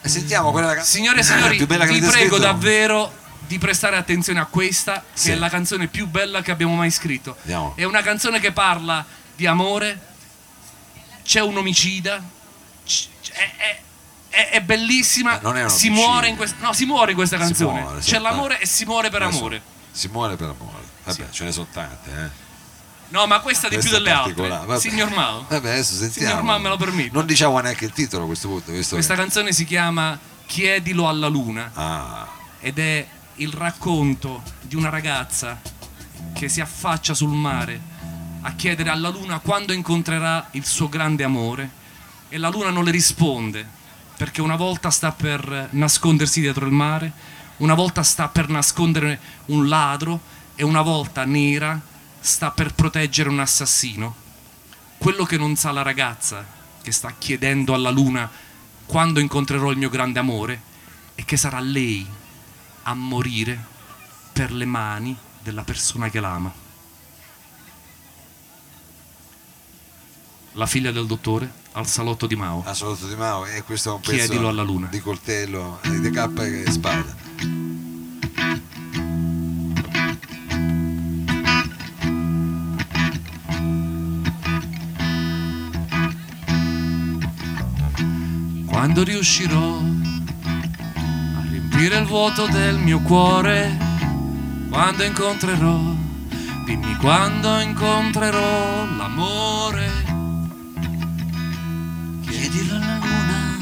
E 0.02 0.08
sentiamo 0.10 0.50
quella 0.52 0.68
canzone. 0.74 0.86
Signore 0.88 1.20
e 1.20 1.24
signori, 1.24 1.58
vi 1.58 1.66
prego 1.68 2.10
scritto? 2.12 2.38
davvero 2.38 3.14
di 3.50 3.58
prestare 3.58 3.98
attenzione 3.98 4.40
a 4.40 4.46
questa, 4.46 5.04
Sì. 5.12 5.30
che 5.30 5.34
è 5.34 5.36
la 5.40 5.50
canzone 5.50 5.88
più 5.88 6.06
bella 6.08 6.44
che 6.44 6.52
abbiamo 6.52 6.76
mai 6.76 6.92
scritto. 6.92 7.36
Andiamo. 7.42 7.74
È 7.76 7.84
una 7.84 8.04
canzone 8.04 8.40
che 8.40 8.52
parla 8.52 9.04
di 9.36 9.48
amore, 9.48 10.00
c'è 11.24 11.42
un 11.42 11.58
omicida, 11.58 12.22
è, 13.32 13.52
è- 13.58 13.80
è- 14.30 14.50
è 14.52 14.62
bellissima, 14.62 15.42
si, 15.68 15.90
muore 15.90 16.28
in 16.28 16.36
questa, 16.36 16.58
no, 16.60 16.74
si 16.74 16.86
muore 16.86 17.10
in 17.12 17.18
questa 17.18 17.38
canzone. 17.38 17.82
muore, 17.82 18.00
c'è 18.02 18.20
l'amore 18.20 18.60
e 18.62 18.68
si 18.68 18.86
muore 18.86 19.10
per 19.10 19.24
Adesso 19.24 19.38
amore. 19.40 19.62
Si 19.92 20.08
muore 20.10 20.36
per 20.36 20.50
amore. 20.50 20.84
Vabbè, 21.06 21.24
Sì. 21.26 21.34
ce 21.34 21.44
ne 21.46 21.52
sono 21.52 21.68
tante, 21.74 22.10
eh. 22.12 22.48
No, 23.08 23.26
ma 23.26 23.40
questa 23.40 23.68
di 23.68 23.78
Questa 23.78 23.96
più 23.96 24.04
delle 24.04 24.16
altre. 24.16 24.48
Vabbè. 24.48 24.80
Signor 24.80 25.10
Mao, 25.10 25.44
Vabbè, 25.50 25.70
adesso 25.72 25.96
sentiamo. 25.96 26.30
Signor 26.30 26.44
Mao, 26.44 26.60
me 26.60 26.70
lo 26.70 26.78
permetta. 26.78 27.14
Non 27.14 27.26
diciamo 27.26 27.60
neanche 27.60 27.86
il 27.86 27.92
titolo 27.94 28.26
a 28.26 28.28
questo 28.28 28.48
punto, 28.48 28.72
questa 28.72 28.96
che... 29.00 29.16
canzone 29.16 29.52
si 29.52 29.66
chiama 29.66 30.20
Chiedilo 30.46 31.08
alla 31.10 31.28
luna. 31.28 31.72
Ah, 31.74 32.28
ed 32.60 32.78
è 32.78 33.08
il 33.40 33.54
racconto 33.54 34.44
di 34.62 34.76
una 34.76 34.90
ragazza 34.90 35.62
che 36.34 36.50
si 36.50 36.60
affaccia 36.60 37.14
sul 37.14 37.30
mare 37.30 37.80
a 38.42 38.54
chiedere 38.54 38.90
alla 38.90 39.10
luna 39.10 39.40
quando 39.40 39.72
incontrerà 39.72 40.50
il 40.52 40.66
suo 40.66 40.90
grande 40.90 41.24
amore 41.24 41.72
e 42.28 42.38
la 42.38 42.50
luna 42.50 42.70
non 42.70 42.84
le 42.84 42.92
risponde 42.92 43.66
perché 44.18 44.42
una 44.42 44.58
volta 44.58 44.90
sta 44.90 45.14
per 45.14 45.70
nascondersi 45.72 46.42
dietro 46.42 46.66
il 46.66 46.74
mare, 46.74 47.12
una 47.58 47.74
volta 47.74 48.04
sta 48.04 48.28
per 48.28 48.50
nascondere 48.50 49.20
un 49.46 49.70
ladro 49.70 50.20
e 50.56 50.64
una 50.64 50.82
volta 50.82 51.24
nera 51.24 51.80
sta 52.20 52.52
per 52.52 52.74
proteggere 52.74 53.30
un 53.30 53.40
assassino. 53.40 54.14
Quello 54.98 55.24
che 55.24 55.38
non 55.38 55.56
sa 55.56 55.72
la 55.72 55.82
ragazza 55.82 56.46
che 56.82 56.92
sta 56.92 57.14
chiedendo 57.18 57.74
alla 57.74 57.90
luna 57.90 58.30
quando 58.86 59.22
incontrerò 59.22 59.72
il 59.72 59.78
mio 59.78 59.90
grande 59.90 60.20
amore 60.20 60.62
è 61.16 61.24
che 61.24 61.38
sarà 61.38 61.62
lei 61.62 62.06
a 62.84 62.94
morire 62.94 63.66
per 64.34 64.52
le 64.52 64.66
mani 64.66 65.16
della 65.42 65.64
persona 65.64 66.10
che 66.10 66.20
l'ama. 66.20 66.52
La 70.54 70.66
figlia 70.66 70.92
del 70.92 71.06
dottore 71.06 71.52
al 71.74 71.88
salotto 71.88 72.26
di 72.28 72.36
Mao. 72.36 72.64
assoluto 72.66 73.08
di 73.08 73.16
Mao 73.16 73.46
e 73.46 73.64
questo 73.64 73.90
è 73.90 73.94
un 73.94 74.00
pezzo 74.02 74.12
Chiedilo 74.14 74.48
alla 74.50 74.64
luna. 74.64 74.88
di 74.88 75.00
coltello, 75.00 75.80
di 75.84 76.10
cappa 76.10 76.46
e 76.46 76.66
spada. 76.72 77.16
Quando 88.66 89.04
riuscirò 89.04 89.82
riempire 91.80 92.02
il 92.02 92.08
vuoto 92.08 92.46
del 92.48 92.78
mio 92.78 93.00
cuore, 93.00 93.78
quando 94.70 95.04
incontrerò, 95.06 95.80
dimmi 96.66 96.98
quando 96.98 97.58
incontrerò 97.60 98.86
l'amore. 98.98 99.90
Chiedilo 102.28 102.76
alla 102.76 103.00
luna. 103.02 103.58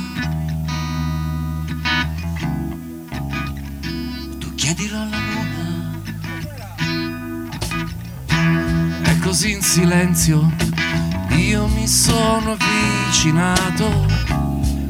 Tu 4.40 4.56
chiedilo 4.56 4.98
alla 5.00 5.20
luna. 5.20 6.02
E 9.04 9.20
così 9.20 9.52
in 9.52 9.62
silenzio 9.62 10.52
io 11.36 11.68
mi 11.68 11.88
sono 11.88 12.54
avvicinato 12.54 14.08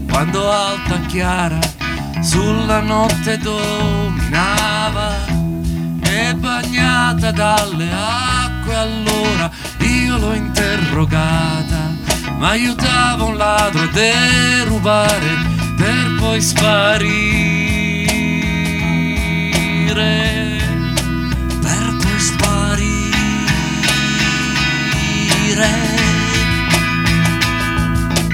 quando 0.08 0.50
alta 0.50 1.02
chiara 1.02 1.77
sulla 2.22 2.80
notte 2.82 3.38
dominava 3.38 5.16
e 6.02 6.34
bagnata 6.36 7.32
dalle 7.32 7.90
acque. 7.92 8.76
Allora 8.76 9.50
io 9.80 10.18
l'ho 10.18 10.34
interrogata 10.34 11.96
ma 12.38 12.50
aiutava 12.50 13.24
un 13.24 13.36
ladro 13.36 13.82
a 13.84 13.88
derubare 13.88 15.56
per 15.76 16.16
poi 16.20 16.42
sparire. 16.42 17.06
Per 21.62 21.98
poi 22.02 22.20
sparire. 22.20 22.98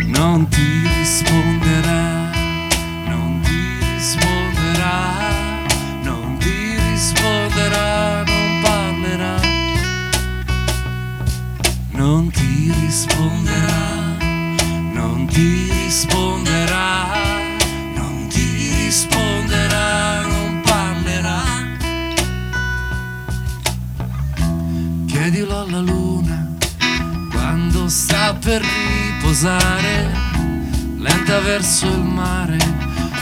non 0.06 0.48
ti 0.48 0.88
risponderà, 0.88 1.53
non 12.04 12.30
ti 12.32 12.70
risponderà, 12.82 14.18
non 14.92 15.26
ti 15.26 15.72
risponderà, 15.72 17.14
non 17.96 18.28
ti 18.28 18.74
risponderà, 18.76 20.22
non 20.24 20.62
parlerà. 20.66 21.42
Chiedilo 25.08 25.62
alla 25.62 25.80
luna 25.80 26.54
quando 27.32 27.88
sta 27.88 28.34
per 28.34 28.62
riposare, 28.62 30.12
lenta 30.98 31.40
verso 31.40 31.88
il 31.88 32.04
mare, 32.04 32.58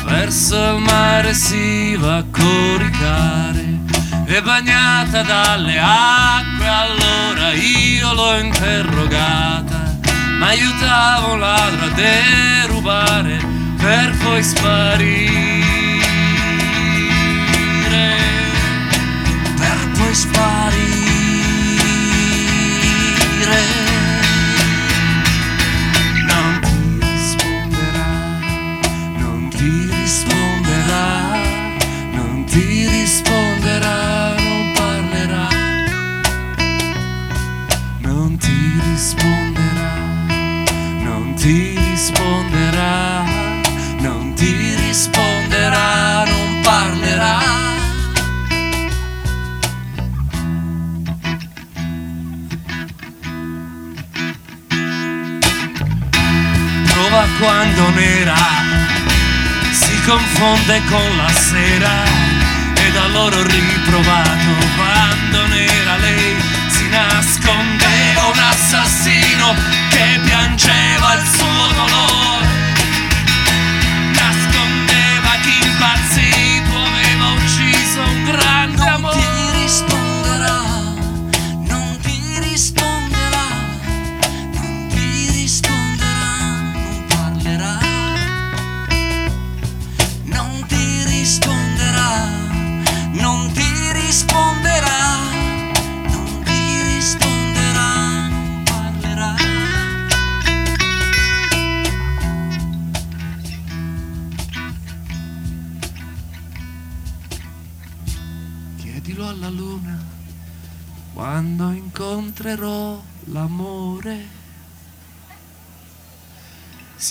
verso 0.06 0.56
il 0.56 0.82
mare 0.82 1.36
si 1.36 1.96
va 1.98 2.18
a 2.18 2.26
coricare. 2.32 3.81
E 4.26 4.42
bagnata 4.42 5.24
dalle 5.24 5.78
acque, 5.80 6.68
allora 6.68 7.52
io 7.54 8.14
l'ho 8.14 8.38
interrogata, 8.38 9.98
ma 10.40 10.48
aiutavo 10.48 11.34
un 11.34 11.40
ladro 11.40 11.86
a 11.86 11.90
derubare 11.90 13.40
per 13.78 14.16
poi 14.24 14.44
sparire. 14.44 15.70
per 19.58 19.90
poi 19.98 20.14
sparire. 20.14 21.02
Ti 41.42 41.76
risponderà, 41.76 43.24
non 43.98 44.34
ti 44.36 44.76
risponderà, 44.76 46.24
non 46.26 46.62
parlerà. 46.62 47.40
Prova 56.86 57.26
quando 57.40 57.90
nera 57.90 58.36
si 59.72 60.00
confonde 60.06 60.82
con 60.90 61.18
la 61.18 61.30
sera 61.30 62.04
ed 62.76 62.96
allora 62.96 63.38
ho 63.38 63.44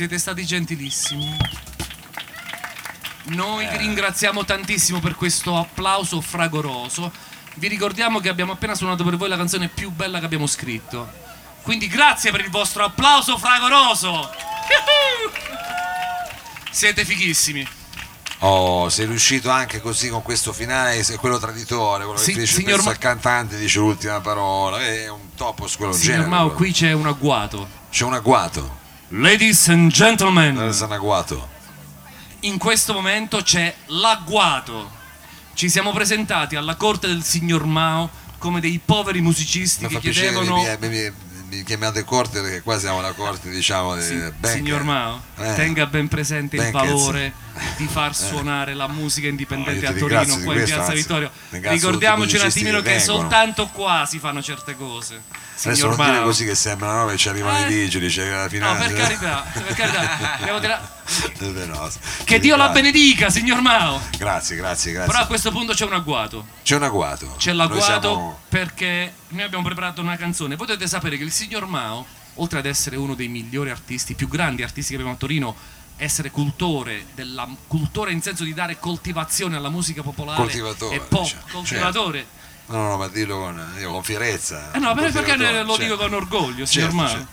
Siete 0.00 0.16
stati 0.16 0.46
gentilissimi. 0.46 1.36
Noi 3.24 3.68
vi 3.68 3.76
ringraziamo 3.76 4.46
tantissimo 4.46 4.98
per 4.98 5.14
questo 5.14 5.58
applauso 5.58 6.22
fragoroso. 6.22 7.12
Vi 7.56 7.68
ricordiamo 7.68 8.18
che 8.18 8.30
abbiamo 8.30 8.52
appena 8.52 8.74
suonato 8.74 9.04
per 9.04 9.18
voi 9.18 9.28
la 9.28 9.36
canzone 9.36 9.68
più 9.68 9.90
bella 9.90 10.18
che 10.18 10.24
abbiamo 10.24 10.46
scritto. 10.46 11.06
Quindi 11.60 11.86
grazie 11.86 12.30
per 12.30 12.40
il 12.40 12.48
vostro 12.48 12.82
applauso 12.82 13.36
fragoroso. 13.36 14.30
Siete 16.70 17.04
fighissimi. 17.04 17.68
Oh, 18.38 18.88
sei 18.88 19.04
riuscito 19.04 19.50
anche 19.50 19.82
così 19.82 20.08
con 20.08 20.22
questo 20.22 20.54
finale, 20.54 21.02
sei 21.02 21.18
quello 21.18 21.38
traditore, 21.38 22.04
quello 22.04 22.18
Sì, 22.18 22.32
che 22.32 22.40
dice 22.40 22.54
signor 22.54 22.82
Ma- 22.82 22.88
al 22.88 22.96
cantante, 22.96 23.58
dice 23.58 23.78
l'ultima 23.80 24.18
parola, 24.22 24.80
è 24.80 25.10
un 25.10 25.34
topos 25.36 25.76
quello 25.76 25.92
Signor 25.92 26.12
genere. 26.12 26.26
Mao, 26.30 26.44
quello. 26.44 26.56
qui 26.56 26.72
c'è 26.72 26.92
un 26.92 27.06
agguato. 27.06 27.68
C'è 27.90 28.04
un 28.04 28.14
agguato, 28.14 28.79
Ladies 29.12 29.68
and 29.68 29.90
gentlemen. 29.90 30.56
un 30.56 30.92
agguato. 30.92 31.48
in 32.40 32.58
questo 32.58 32.92
momento 32.92 33.42
c'è 33.42 33.74
l'agguato. 33.86 34.98
Ci 35.54 35.68
siamo 35.68 35.92
presentati 35.92 36.54
alla 36.56 36.76
corte 36.76 37.06
del 37.08 37.22
signor 37.24 37.64
Mao 37.66 38.08
come 38.38 38.60
dei 38.60 38.80
poveri 38.82 39.20
musicisti 39.20 39.82
Mi 39.82 39.88
che 39.88 39.94
fa 39.94 40.00
piacere 40.00 40.28
chiedevano 40.32 40.62
che 40.62 40.78
mi, 40.80 40.88
mi, 40.88 41.12
mi 41.56 41.62
chiamate 41.64 42.04
corte 42.04 42.40
perché 42.40 42.62
qua 42.62 42.78
siamo 42.78 43.00
alla 43.00 43.12
corte, 43.12 43.50
diciamo, 43.50 43.96
di 43.96 44.02
Sì, 44.02 44.14
Becker. 44.14 44.50
signor 44.50 44.82
Mao, 44.84 45.20
Eh. 45.36 45.54
tenga 45.54 45.86
ben 45.86 46.06
presente 46.08 46.56
il 46.56 46.62
Benkers. 46.62 46.88
valore 46.88 47.32
di 47.76 47.86
far 47.86 48.14
suonare 48.14 48.74
la 48.74 48.88
musica 48.88 49.28
indipendente 49.28 49.88
No, 49.88 49.94
a 49.94 49.98
Torino, 49.98 50.38
qua 50.40 50.54
in 50.54 50.64
Piazza 50.64 50.92
Vittorio. 50.92 51.30
Ricordiamoci 51.50 52.36
un 52.36 52.42
attimino 52.42 52.76
che, 52.80 52.94
vengono. 52.96 53.18
soltanto 53.18 53.66
qua 53.68 54.04
si 54.08 54.18
fanno 54.18 54.42
certe 54.42 54.76
cose. 54.76 55.22
Adesso 55.62 55.88
non 55.88 55.96
dire 55.96 56.10
Mao. 56.12 56.22
così 56.22 56.44
che 56.46 56.54
sembrano 56.54 57.06
che 57.06 57.16
ci 57.18 57.28
arrivano 57.28 57.58
Eh. 57.58 57.62
i 57.62 57.64
vigili, 57.66 58.08
c'è 58.08 58.30
la 58.30 58.42
No, 58.44 58.48
finanza. 58.48 58.86
per 58.86 58.96
carità, 58.96 59.44
per 59.52 59.74
carità. 59.74 60.38
Dire- 61.38 61.66
no, 61.66 61.90
Che 62.24 62.38
Dio 62.38 62.56
la 62.56 62.68
benedica, 62.70 63.28
signor 63.30 63.60
Mao. 63.60 64.00
Grazie, 64.16 64.56
grazie, 64.56 64.92
grazie. 64.92 65.10
Però 65.12 65.22
a 65.22 65.26
questo 65.26 65.50
punto 65.50 65.72
c'è 65.74 65.84
un 65.84 65.92
agguato. 65.92 66.46
C'è 66.62 66.76
un 66.76 66.82
agguato. 66.84 67.34
C'è 67.36 67.52
l'agguato 67.52 67.84
siamo- 68.00 68.38
perché 68.48 69.12
noi 69.28 69.42
abbiamo 69.44 69.64
preparato 69.64 70.00
una 70.00 70.16
canzone. 70.16 70.56
Dovete 70.56 70.86
sapere 70.86 71.16
che 71.18 71.24
il 71.24 71.32
signor 71.32 71.66
Mao, 71.66 72.06
oltre 72.36 72.58
ad 72.58 72.66
essere 72.66 72.96
uno 72.96 73.14
dei 73.14 73.28
migliori 73.28 73.70
artisti, 73.70 74.14
più 74.14 74.28
grandi 74.28 74.62
artisti 74.62 74.90
che 74.90 74.94
abbiamo 74.96 75.14
a 75.14 75.18
Torino, 75.18 75.54
essere 76.00 76.30
cultore 76.30 77.06
della 77.14 77.46
cultore 77.66 78.12
in 78.12 78.22
senso 78.22 78.42
di 78.42 78.54
dare 78.54 78.78
coltivazione 78.78 79.56
alla 79.56 79.68
musica 79.68 80.02
popolare 80.02 80.38
Coltivatore, 80.38 80.96
e 80.96 81.00
pop, 81.00 81.22
diciamo. 81.22 81.42
coltivatore. 81.52 82.26
No, 82.66 82.88
no, 82.88 82.96
ma 82.96 83.08
dillo 83.08 83.38
con, 83.38 83.74
io 83.78 83.90
con 83.92 84.02
fierezza. 84.02 84.72
Eh 84.72 84.78
no, 84.78 84.94
per- 84.94 85.12
perché 85.12 85.36
lo 85.36 85.76
dico 85.76 85.76
certo. 85.76 85.96
con 85.96 86.14
orgoglio, 86.14 86.64
signor 86.64 86.90
Certo, 86.90 87.08
certo. 87.08 87.28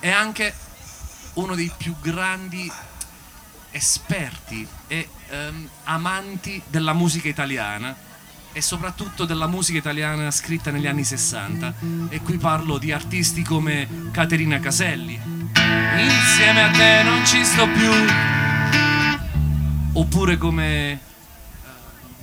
È 0.00 0.10
anche 0.10 0.54
uno 1.34 1.54
dei 1.54 1.72
più 1.76 1.94
grandi 2.00 2.70
esperti 3.70 4.66
e 4.86 5.08
ehm, 5.30 5.68
amanti 5.84 6.60
della 6.66 6.92
musica 6.92 7.28
italiana 7.28 7.96
e 8.52 8.60
soprattutto 8.60 9.24
della 9.24 9.46
musica 9.46 9.78
italiana 9.78 10.30
scritta 10.30 10.70
negli 10.70 10.86
anni 10.86 11.04
60 11.04 11.74
e 12.08 12.20
qui 12.20 12.36
parlo 12.36 12.78
di 12.78 12.92
artisti 12.92 13.42
come 13.42 13.88
Caterina 14.10 14.60
Caselli. 14.60 15.20
Insieme 15.96 16.62
a 16.62 16.70
te 16.70 17.02
non 17.02 17.24
ci 17.26 17.44
sto 17.44 17.66
più. 17.68 17.90
Oppure 19.94 20.38
come 20.38 21.00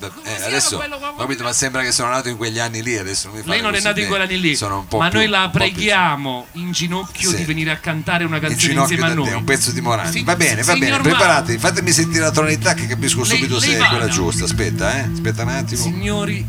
eh, 0.08 0.44
adesso 0.46 0.82
capito, 1.18 1.44
ma 1.44 1.54
sembra 1.54 1.82
che 1.82 1.92
sono 1.92 2.10
nato 2.10 2.30
in 2.30 2.38
quegli 2.38 2.60
anni 2.60 2.82
lì. 2.82 2.98
Adesso 2.98 3.30
non 3.30 3.42
lei 3.46 3.62
non 3.62 3.74
è 3.74 3.78
nata 3.78 3.90
in 3.90 3.96
bene. 3.96 4.08
quell'anni 4.08 4.40
lì 4.40 4.56
Sono 4.56 4.80
un 4.80 4.88
po' 4.88 4.98
ma 4.98 5.10
noi 5.10 5.28
la 5.28 5.50
preghiamo 5.52 6.48
in 6.54 6.72
ginocchio 6.72 7.30
Sì. 7.30 7.36
di 7.38 7.44
venire 7.44 7.72
a 7.72 7.78
cantare 7.78 8.24
una 8.24 8.36
In 8.38 8.42
canzone 8.44 8.62
ginocchio 8.62 8.96
insieme 8.96 9.12
a 9.12 9.16
noi 9.16 9.30
te, 9.30 9.36
un 9.36 9.44
pezzo 9.44 9.72
di 9.72 9.82
Morandi. 9.82 10.18
Sì, 10.20 10.24
va 10.24 10.36
bene, 10.36 10.64
va 10.64 10.76
bene, 10.76 11.00
preparatevi, 11.00 11.58
fatemi 11.58 11.92
sentire 11.92 12.24
la 12.24 12.32
tonalità 12.32 12.74
che 12.74 12.88
capisco 12.88 13.24
subito 13.24 13.60
lei 13.60 13.70
se 13.70 13.76
è 13.76 13.78
vada. 13.78 13.90
quella 13.90 14.08
giusta. 14.08 14.44
Aspetta, 14.46 14.96
eh. 14.98 15.10
Aspetta 15.12 15.44
un 15.44 15.50
attimo. 15.50 15.82
Signori, 15.82 16.46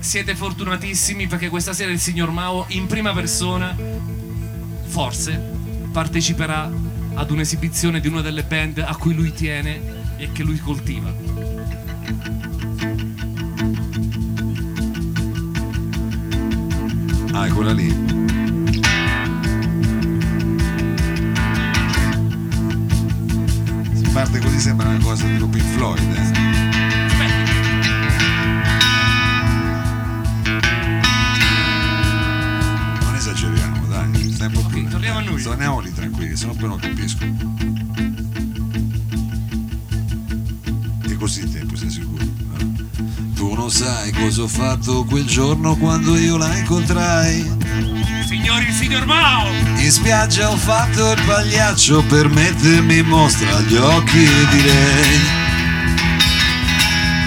siete 0.00 0.34
fortunatissimi 0.34 1.26
perché 1.26 1.48
questa 1.48 1.72
sera 1.72 1.90
il 1.90 2.00
signor 2.00 2.30
Mao 2.30 2.64
in 2.68 2.86
prima 2.86 3.12
persona 3.12 3.74
forse 4.86 5.52
parteciperà 5.92 6.70
ad 7.14 7.30
un'esibizione 7.30 8.00
di 8.00 8.08
una 8.08 8.20
delle 8.20 8.42
band 8.42 8.78
a 8.78 8.94
cui 8.96 9.14
lui 9.14 9.32
tiene 9.32 9.80
e 10.16 10.30
che 10.32 10.42
lui 10.42 10.58
coltiva. 10.58 11.12
Ah, 17.32 17.46
è 17.46 17.50
quella 17.50 17.72
lì. 17.72 17.88
Si 23.92 24.08
parte 24.12 24.38
così 24.38 24.60
sembra 24.60 24.88
una 24.88 24.98
cosa 24.98 25.26
di 25.26 25.36
Pink 25.36 25.64
Floyd. 25.64 25.98
eh. 26.16 26.34
Torniamo 34.90 35.18
a 35.18 35.22
noi. 35.22 35.42
Torniamo 35.42 35.80
lì 35.80 35.92
tranquilli. 35.92 36.36
se 36.36 36.46
no 36.46 36.54
poi 36.54 36.68
non 36.68 36.78
capisco. 36.78 37.24
E 41.02 41.16
così 41.16 41.40
il 41.40 41.52
tempo, 41.52 41.76
sei 41.76 41.90
sicuro? 41.90 42.13
Tu 43.44 43.52
non 43.52 43.70
sai 43.70 44.10
cosa 44.10 44.44
ho 44.44 44.48
fatto 44.48 45.04
quel 45.04 45.26
giorno 45.26 45.76
quando 45.76 46.16
io 46.16 46.38
la 46.38 46.56
incontrai. 46.56 47.44
Signori, 48.26 48.72
signor 48.72 49.04
Mao! 49.04 49.50
In 49.76 49.90
spiaggia 49.90 50.50
ho 50.50 50.56
fatto 50.56 51.12
il 51.12 51.20
pagliaccio 51.26 52.02
per 52.04 52.30
mettermi 52.30 52.96
in 52.96 53.06
mostra 53.06 53.56
agli 53.56 53.76
occhi 53.76 54.26
di 54.50 54.62
lei. 54.62 55.20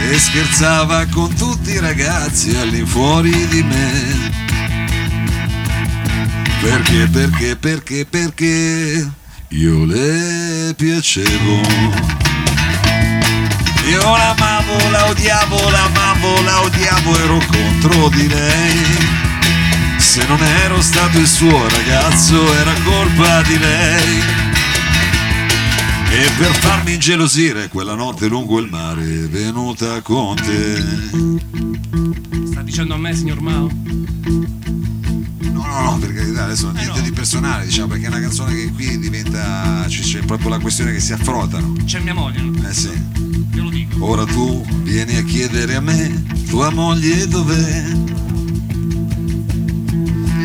E 0.10 0.18
scherzava 0.18 1.06
con 1.06 1.32
tutti 1.36 1.70
i 1.70 1.80
ragazzi 1.80 2.56
all'infuori 2.56 3.48
di 3.50 3.62
me. 3.62 4.32
Perché, 6.62 7.08
perché, 7.12 7.56
perché, 7.58 8.06
perché 8.10 9.12
io 9.50 9.86
le 9.86 10.74
piacevo. 10.76 12.27
Io 13.88 14.02
l'amavo, 14.02 14.90
la 14.90 15.08
odiavo, 15.08 15.70
l'amavo, 15.70 16.42
la 16.42 16.62
odiavo, 16.62 17.18
ero 17.20 17.42
contro 17.48 18.10
di 18.10 18.28
lei. 18.28 18.84
Se 19.98 20.26
non 20.26 20.44
ero 20.44 20.82
stato 20.82 21.18
il 21.18 21.28
suo 21.28 21.70
ragazzo 21.70 22.54
era 22.54 22.74
colpa 22.84 23.42
di 23.44 23.58
lei. 23.58 24.20
E 26.10 26.30
per 26.38 26.54
farmi 26.56 26.96
ingelosire 26.96 27.70
quella 27.70 27.94
notte 27.94 28.28
lungo 28.28 28.60
il 28.60 28.68
mare 28.70 29.04
è 29.04 29.28
venuta 29.30 30.02
con 30.02 30.36
te. 30.36 30.84
Sta 32.52 32.62
dicendo 32.64 32.94
a 32.94 32.98
me, 32.98 33.16
signor 33.16 33.40
Mao? 33.40 33.72
No, 35.40 35.66
no, 35.66 35.82
no, 35.92 35.98
per 35.98 36.14
carità, 36.14 36.44
adesso 36.44 36.72
niente 36.72 37.00
no. 37.00 37.04
di 37.04 37.12
personale, 37.14 37.66
diciamo, 37.66 37.88
perché 37.88 38.06
è 38.06 38.10
una 38.10 38.20
canzone 38.20 38.54
che 38.54 38.70
qui 38.74 39.00
diventa. 39.00 39.86
c'è 39.88 40.20
proprio 40.26 40.50
la 40.50 40.60
questione 40.60 40.92
che 40.92 41.00
si 41.00 41.14
affrontano. 41.14 41.74
C'è 41.86 42.00
mia 42.00 42.14
moglie, 42.14 42.68
Eh 42.68 42.74
sì. 42.74 43.27
Ora 44.00 44.26
tu 44.26 44.64
vieni 44.84 45.18
a 45.18 45.24
chiedere 45.24 45.76
a 45.76 45.82
me, 45.82 46.24
tua 46.48 46.70
moglie 46.70 47.28
dov'è? 47.28 47.84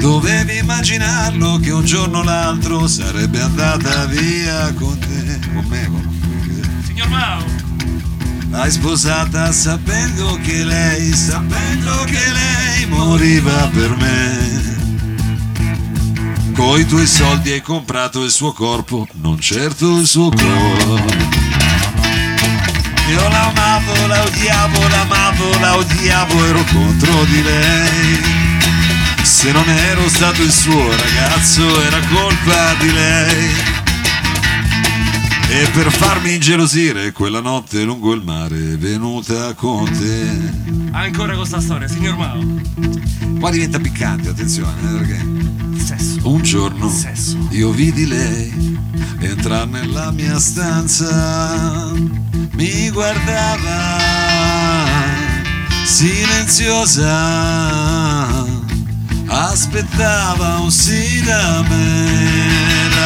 Dovevi 0.01 0.59
immaginarlo 0.59 1.59
che 1.59 1.71
un 1.71 1.85
giorno 1.85 2.19
o 2.19 2.23
l'altro 2.23 2.89
sarebbe 2.89 3.41
andata 3.41 4.07
via 4.07 4.73
con 4.75 4.99
te. 4.99 5.39
Con 5.53 5.65
me, 5.69 5.87
con 5.87 6.83
Signor 6.85 7.09
Mao! 7.09 7.45
L'hai 8.51 8.71
sposata 8.71 9.53
sapendo 9.53 10.39
che 10.43 10.65
lei, 10.65 11.13
sapendo 11.13 12.05
che 12.05 12.33
lei 12.33 12.87
moriva 12.87 13.69
per 13.73 13.97
me. 13.97 14.71
Coi 16.53 16.85
tuoi 16.87 17.07
soldi 17.07 17.53
hai 17.53 17.63
comprato 17.63 18.25
il 18.25 18.31
suo 18.31 18.53
corpo, 18.53 19.07
non 19.21 19.39
certo 19.39 19.99
il 19.99 20.07
suo 20.07 20.31
cuore. 20.31 21.22
Io 23.13 23.29
l'amavo, 23.29 24.07
la 24.07 24.23
odiavo, 24.23 24.89
l'amavo, 24.89 25.59
la 25.61 25.77
odiavo, 25.77 26.47
ero 26.47 26.65
contro 26.73 27.25
di 27.25 27.43
lei. 27.43 28.21
Se 29.23 29.53
non 29.53 29.69
ero 29.69 30.09
stato 30.09 30.41
il 30.41 30.51
suo 30.51 30.91
ragazzo 30.91 31.83
era 31.83 32.01
colpa 32.09 32.75
di 32.79 32.91
lei. 32.91 33.72
E 35.55 35.69
per 35.75 35.93
farmi 35.93 36.33
ingelosire 36.37 37.13
quella 37.13 37.41
notte 37.41 37.83
lungo 37.83 38.15
il 38.15 38.23
mare 38.25 38.57
è 38.57 38.79
venuta 38.79 39.53
con 39.53 39.85
te. 39.85 40.91
Ancora 40.93 41.35
con 41.35 41.45
sta 41.45 41.61
storia, 41.61 41.87
signor 41.87 42.17
Mao. 42.17 42.41
Qua 43.39 43.51
diventa 43.51 43.79
piccante, 43.79 44.31
attenzione, 44.31 44.73
eh, 44.81 44.97
perché 44.97 45.27
Sesso. 45.77 46.21
un 46.23 46.41
giorno 46.43 46.89
Sesso. 46.89 47.37
io 47.51 47.71
vidi 47.71 48.07
lei 48.07 48.79
entrare 49.19 49.67
nella 49.67 50.11
mia 50.11 50.39
stanza, 50.39 51.93
mi 52.53 52.89
guardava 52.91 53.99
silenziosa, 55.85 57.11
aspettava 59.27 60.61
un 60.61 60.71
sì 60.71 61.21
da 61.23 61.63
me. 61.69 62.62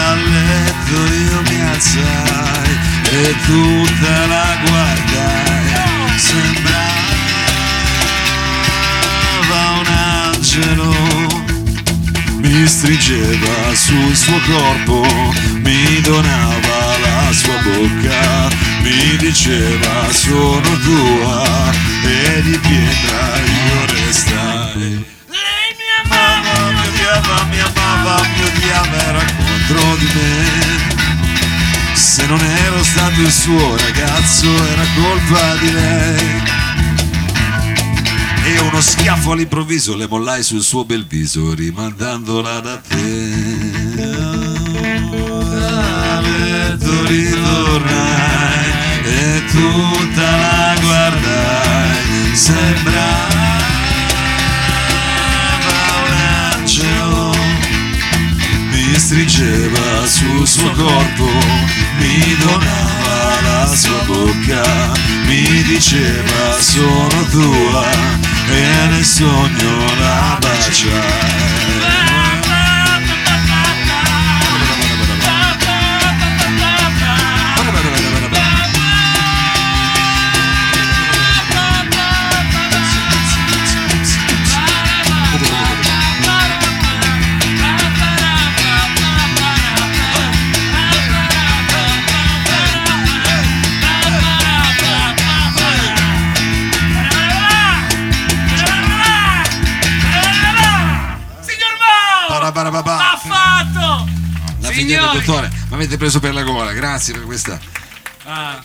Dal 0.06 0.22
letto 0.22 0.98
io 1.14 1.42
mi 1.48 1.60
alzai 1.62 2.78
e 3.10 3.34
tutta 3.44 4.26
la 4.26 4.56
guardai, 4.64 6.16
sembrava 6.16 6.84
un 9.80 9.86
angelo 9.86 10.94
mi 12.36 12.68
stringeva 12.68 13.74
sul 13.74 14.14
suo 14.14 14.38
corpo, 14.46 15.04
mi 15.54 16.00
donava 16.02 16.98
la 17.00 17.32
sua 17.32 17.56
bocca, 17.64 18.48
mi 18.82 19.16
diceva 19.16 20.12
sono 20.12 20.78
tua 20.84 21.72
e 22.04 22.42
di 22.42 22.56
pietra 22.58 23.40
io 23.42 23.86
restai. 23.86 25.04
Lei 25.26 25.74
mi 25.74 25.86
Amava, 26.04 26.70
mi 26.70 26.86
odiava, 26.86 27.44
mi 27.50 27.58
amava, 27.58 28.22
mi 28.22 28.44
odiava, 28.44 28.96
era 29.08 29.45
contro 29.66 29.96
di 29.96 30.08
me. 30.14 30.94
Se 31.94 32.26
non 32.26 32.40
ero 32.40 32.82
stato 32.84 33.20
il 33.20 33.32
suo 33.32 33.76
ragazzo 33.76 34.46
era 34.46 34.84
colpa 34.94 35.56
di 35.56 35.72
lei. 35.72 36.42
E 38.44 38.58
uno 38.60 38.80
schiaffo 38.80 39.32
all'improvviso 39.32 39.96
le 39.96 40.06
mollai 40.06 40.42
sul 40.42 40.62
suo 40.62 40.84
bel 40.84 41.04
viso 41.04 41.52
rimandandola 41.52 42.60
da 42.60 42.76
te. 42.76 43.34
A 45.58 46.20
ritornai 47.06 48.64
e 49.04 49.42
tutta 49.50 50.36
la 50.36 50.76
guardai, 50.80 52.36
sembrava 52.36 53.65
stringeva 59.06 60.04
sul 60.04 60.44
suo 60.48 60.68
corpo, 60.72 61.30
mi 61.98 62.36
donava 62.40 63.40
la 63.40 63.66
sua 63.72 64.02
bocca, 64.04 64.92
mi 65.26 65.62
diceva 65.62 66.58
sono 66.58 67.24
tua 67.30 67.84
e 68.48 68.88
nel 68.88 69.04
sogno 69.04 69.84
la 70.00 70.36
baciai. 70.40 71.85
Signori! 104.76 105.18
dottore, 105.18 105.50
mi 105.68 105.74
avete 105.74 105.96
preso 105.96 106.20
per 106.20 106.34
la 106.34 106.42
gola, 106.42 106.72
grazie 106.72 107.14
per 107.14 107.24
questa. 107.24 107.58
Ah. 108.24 108.60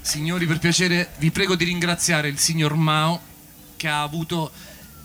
Signori, 0.00 0.46
per 0.46 0.58
piacere, 0.58 1.10
vi 1.18 1.30
prego 1.30 1.54
di 1.54 1.64
ringraziare 1.64 2.28
il 2.28 2.38
signor 2.38 2.74
Mao 2.74 3.20
che 3.76 3.88
ha 3.88 4.02
avuto, 4.02 4.50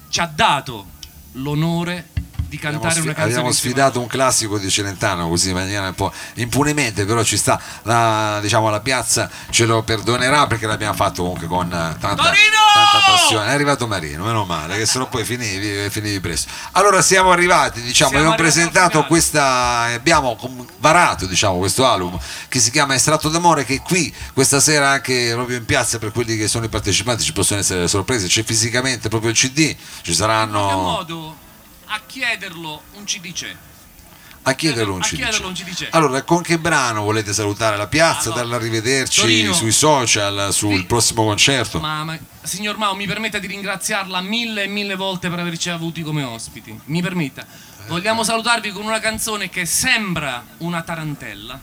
ci 0.10 0.20
ha 0.20 0.26
dato 0.26 0.88
l'onore 1.34 2.10
di 2.54 2.58
Abbiamo, 2.58 2.80
cantare 2.80 2.94
sfi- 2.94 3.06
una 3.06 3.14
canzone. 3.14 3.34
abbiamo 3.34 3.52
sfidato 3.52 4.00
un 4.00 4.08
classico 4.08 4.58
di 4.58 4.70
Celentano 4.70 5.28
così 5.28 5.50
in 5.50 5.56
maniera 5.56 5.88
un 5.88 5.96
po' 5.96 6.12
impunemente, 6.36 7.06
però 7.06 7.24
ci 7.24 7.38
sta, 7.38 7.60
la, 7.84 8.40
diciamo 8.42 8.70
la 8.70 8.80
piazza 8.80 9.30
ce 9.50 9.66
lo 9.66 9.82
perdonerà 9.84 10.46
perché 10.46 10.68
l'abbiamo 10.68 10.94
fatto 10.94 11.24
comunque 11.24 11.48
con 11.48 11.70
tanta, 11.70 12.16
tanta 12.16 13.00
passione. 13.06 13.48
È 13.48 13.52
arrivato 13.52 13.88
Marino, 13.88 14.26
meno 14.26 14.46
male, 14.46 14.78
che 14.78 14.86
se 14.86 15.00
no 15.00 15.08
poi 15.08 15.24
finivi, 15.24 15.90
finivi 15.90 16.20
presto. 16.20 16.50
Allora 16.74 17.02
siamo 17.02 17.32
arrivati, 17.32 17.82
diciamo, 17.82 18.12
Siamo 18.12 18.30
abbiamo 18.30 18.34
arrivati 18.34 18.70
presentato 18.72 19.06
questa, 19.06 19.80
abbiamo 19.94 20.38
varato 20.78 21.26
diciamo, 21.26 21.58
questo 21.58 21.86
album 21.86 22.20
che 22.48 22.60
si 22.60 22.70
chiama 22.70 22.94
Estratto 22.94 23.30
d'amore 23.30 23.66
che 23.66 23.80
qui 23.80 24.14
questa 24.34 24.60
sera 24.60 24.90
anche 24.90 25.32
proprio 25.34 25.58
in 25.58 25.66
piazza 25.66 25.98
per 25.98 26.12
quelli 26.12 26.38
che 26.38 26.48
sono 26.48 26.66
i 26.66 26.70
partecipanti 26.70 27.24
ci 27.24 27.34
possono 27.34 27.60
essere 27.60 27.88
sorprese, 27.88 28.28
c'è 28.28 28.44
fisicamente 28.44 29.10
proprio 29.10 29.32
il 29.32 29.38
CD, 29.38 29.76
ci 30.02 30.14
saranno 30.14 30.70
modo 30.70 31.43
a 31.94 32.02
chiederlo 32.08 32.82
un 32.94 33.04
CD 33.04 33.32
c'è. 33.32 33.56
a 34.46 34.54
chiederlo 34.56 34.94
un 34.96 35.02
a 35.02 35.06
CD. 35.06 35.16
chiederlo 35.16 35.48
un. 35.48 35.54
Allora, 35.92 36.24
con 36.24 36.42
che 36.42 36.58
brano 36.58 37.04
volete 37.04 37.32
salutare 37.34 37.78
la 37.78 37.88
piazza, 37.88 38.30
Allora, 38.30 38.42
darla 38.42 38.56
arrivederci 38.56 39.22
Torino. 39.22 39.54
sui 39.54 39.72
social, 39.72 40.52
sul 40.52 40.78
Sì. 40.78 40.84
prossimo 40.86 41.24
concerto? 41.24 41.80
Ma, 41.80 42.04
ma- 42.04 42.18
signor 42.42 42.78
Mao, 42.78 42.96
mi 42.96 43.06
permetta 43.06 43.38
di 43.38 43.48
ringraziarla 43.48 44.20
mille 44.22 44.64
e 44.64 44.68
mille 44.68 44.96
volte 44.96 45.30
per 45.30 45.38
averci 45.40 45.70
avuti 45.70 46.02
come 46.02 46.24
ospiti. 46.24 46.78
Mi 46.86 47.02
permetta. 47.02 47.46
Vogliamo 47.88 48.24
salutarvi 48.24 48.72
con 48.72 48.84
una 48.86 49.00
canzone 49.00 49.50
che 49.50 49.66
sembra 49.66 50.44
una 50.58 50.82
tarantella, 50.82 51.60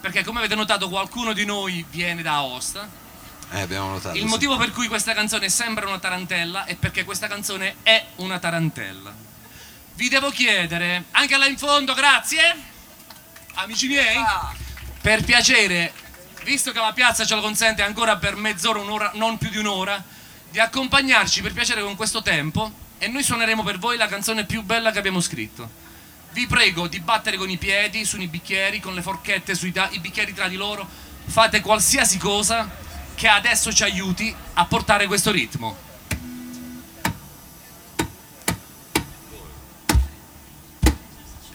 perché 0.00 0.22
come 0.22 0.38
avete 0.38 0.54
notato 0.54 0.88
qualcuno 0.88 1.32
di 1.32 1.44
noi 1.44 1.84
viene 1.90 2.22
da 2.22 2.34
Aosta. 2.34 2.88
Eh, 3.50 3.60
abbiamo 3.60 3.88
notato. 3.90 4.14
Il 4.16 4.22
sì. 4.22 4.28
motivo 4.28 4.56
per 4.56 4.70
cui 4.72 4.88
questa 4.88 5.12
canzone 5.14 5.48
sembra 5.48 5.86
una 5.86 5.98
tarantella 5.98 6.64
è 6.64 6.74
perché 6.76 7.04
questa 7.04 7.26
canzone 7.26 7.76
è 7.82 8.02
una 8.16 8.38
tarantella. 8.38 9.32
Vi 9.96 10.08
devo 10.08 10.30
chiedere, 10.30 11.04
anche 11.12 11.36
là 11.36 11.46
in 11.46 11.56
fondo, 11.56 11.94
grazie, 11.94 12.40
amici 13.54 13.86
miei, 13.86 14.20
per 15.00 15.22
piacere, 15.22 15.92
visto 16.42 16.72
che 16.72 16.80
la 16.80 16.92
piazza 16.92 17.24
ce 17.24 17.36
lo 17.36 17.40
consente 17.40 17.82
ancora 17.82 18.16
per 18.16 18.34
mezz'ora, 18.34 18.80
un'ora, 18.80 19.12
non 19.14 19.38
più 19.38 19.50
di 19.50 19.56
un'ora, 19.56 20.02
di 20.50 20.58
accompagnarci 20.58 21.42
per 21.42 21.52
piacere 21.52 21.80
con 21.80 21.94
questo 21.94 22.22
tempo 22.22 22.72
e 22.98 23.06
noi 23.06 23.22
suoneremo 23.22 23.62
per 23.62 23.78
voi 23.78 23.96
la 23.96 24.08
canzone 24.08 24.44
più 24.44 24.62
bella 24.62 24.90
che 24.90 24.98
abbiamo 24.98 25.20
scritto. 25.20 25.70
Vi 26.32 26.48
prego 26.48 26.88
di 26.88 26.98
battere 26.98 27.36
con 27.36 27.48
i 27.48 27.56
piedi 27.56 28.04
sui 28.04 28.26
bicchieri, 28.26 28.80
con 28.80 28.94
le 28.94 29.02
forchette 29.02 29.54
sui 29.54 29.70
da- 29.70 29.88
i 29.92 30.00
bicchieri 30.00 30.34
tra 30.34 30.48
di 30.48 30.56
loro, 30.56 30.88
fate 31.26 31.60
qualsiasi 31.60 32.18
cosa 32.18 32.68
che 33.14 33.28
adesso 33.28 33.72
ci 33.72 33.84
aiuti 33.84 34.34
a 34.54 34.64
portare 34.64 35.06
questo 35.06 35.30
ritmo. 35.30 35.83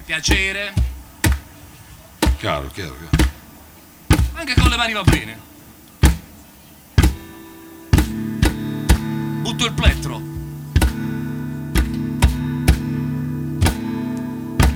Piacere, 0.10 0.74
Chiaro, 2.39 2.67
chiaro, 2.69 2.95
chiaro. 2.98 3.32
anche 4.34 4.56
con 4.56 4.67
le 4.67 4.76
mani 4.76 4.93
va 4.93 5.04
bene. 5.04 5.38
Butto 9.43 9.65
il 9.67 9.74
plettro. 9.74 10.19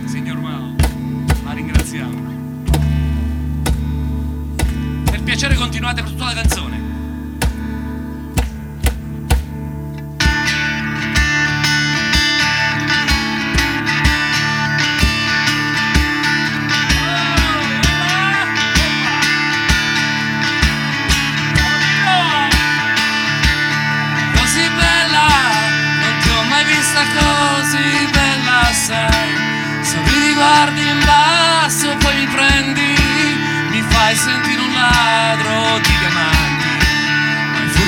Signor 0.05 0.37
Mao, 0.37 0.75
la 1.45 1.51
ringraziamo. 1.53 2.21
Per 5.09 5.23
piacere 5.23 5.55
continuate 5.55 6.03
per 6.03 6.11
tutta 6.11 6.25
la 6.25 6.33
canzone. 6.33 6.82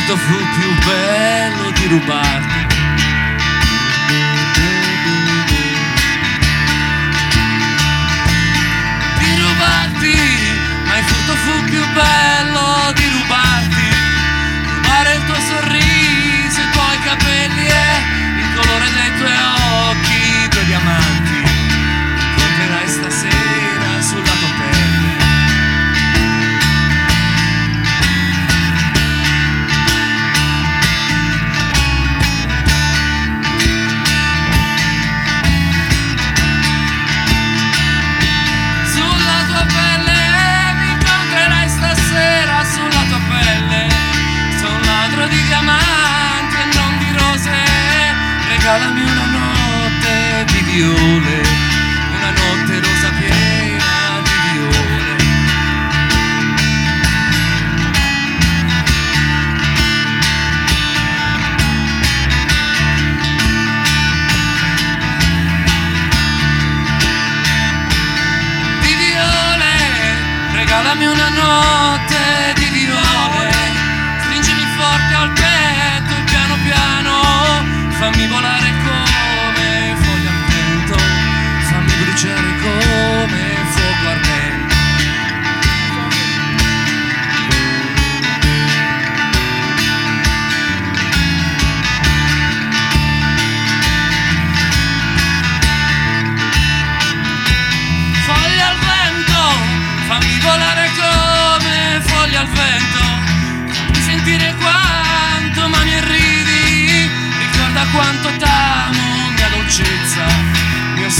Furto 0.05 0.17
fu 0.17 0.35
più 0.35 0.69
bello 0.85 1.71
di 1.71 1.87
rubarti. 1.87 2.54
Regalami 48.75 49.01
una 49.03 49.25
notte 49.27 50.45
di 50.51 50.61
viole 50.63 51.54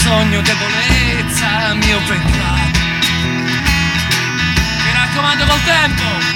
sogno, 0.06 0.40
debolezza, 0.40 1.74
mio 1.74 1.98
peccato. 2.06 2.78
Mi 4.84 4.92
raccomando 4.92 5.44
col 5.44 5.62
tempo. 5.64 6.34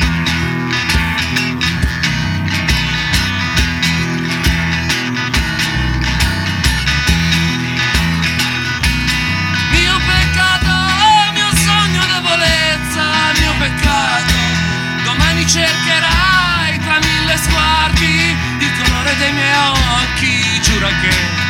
Cercherai 15.50 16.78
tra 16.78 16.98
mille 17.00 17.36
sguardi 17.36 18.36
il 18.60 18.72
colore 18.78 19.16
dei 19.16 19.32
miei 19.32 19.52
occhi. 19.56 20.60
Giura 20.62 20.86
che 21.00 21.49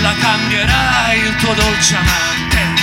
nulla 0.00 0.14
cambierai 0.14 1.18
il 1.20 1.36
tuo 1.36 1.52
dolce 1.52 1.96
amante. 1.96 2.78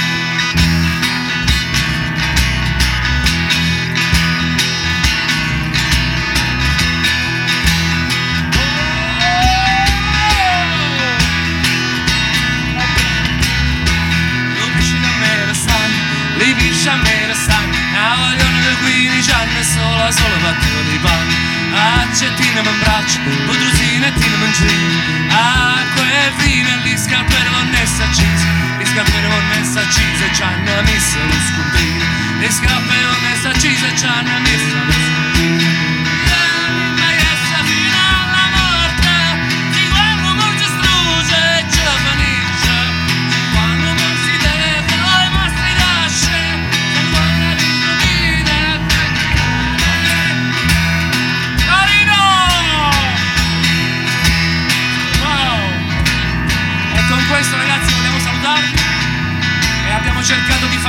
Lì 16.37 16.53
vicino 16.53 16.91
a 16.91 16.97
me 16.97 17.25
restano, 17.25 17.73
a 17.95 18.15
vogliono 18.15 18.59
di 18.59 18.75
15 18.79 19.31
anni 19.31 19.57
e 19.57 19.63
solo, 19.63 20.11
solo 20.11 20.35
battuto 20.39 20.81
di 20.91 20.97
panni 20.99 21.46
Accettino 21.77 22.59
in 22.59 22.79
braccio, 22.79 23.19
putrusine 23.45 24.07
e 24.07 24.13
tino 24.13 24.45
in 24.45 24.51
giù 24.51 24.65
Acqua 25.29 26.03
e 26.03 26.31
vino 26.37 26.69
e 26.69 26.77
gli 26.83 26.97
scarperi 26.97 27.49
con 27.49 27.73
essa 27.73 28.03
accese 28.03 28.45
Gli 28.79 28.85
scarperi 28.85 29.27
con 29.27 29.51
essa 29.61 29.79
accese 29.81 30.33
ci 30.33 30.41
hanno 30.41 30.81
messo 30.81 31.17
lo 31.19 31.39
scontrino 31.49 32.03
Gli 32.39 32.49
scarperi 32.49 33.05
con 33.05 33.25
essa 33.31 33.49
accese 33.49 33.95
ci 33.95 34.05
hanno 34.05 34.39
messo 34.39 34.75
lo 34.75 34.91
scontrino 34.91 35.36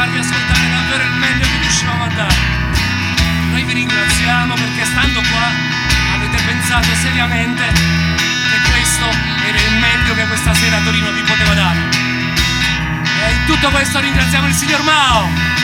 sappi 0.09 0.19
ascoltare 0.19 0.71
davvero 0.71 1.05
il 1.05 1.17
meglio 1.19 1.45
che 1.45 1.59
riuscivamo 1.61 2.05
a 2.05 2.09
dare. 2.09 2.37
Noi 3.51 3.65
vi 3.65 3.73
ringraziamo 3.75 4.55
perché 4.55 4.85
stando 4.85 5.21
qua 5.21 5.47
avete 6.15 6.43
pensato 6.45 6.89
seriamente 7.03 7.63
che 7.63 8.71
questo 8.71 9.05
era 9.05 9.59
il 9.59 9.75
meglio 9.79 10.15
che 10.15 10.27
questa 10.27 10.55
sera 10.55 10.79
Torino 10.79 11.11
vi 11.13 11.21
poteva 11.23 11.55
dare. 11.55 11.79
E 13.21 13.33
in 13.33 13.45
tutto 13.47 13.69
questo 13.71 14.01
ringraziamo 14.01 14.47
il 14.47 14.55
signor 14.55 14.83
Mao. 14.83 15.58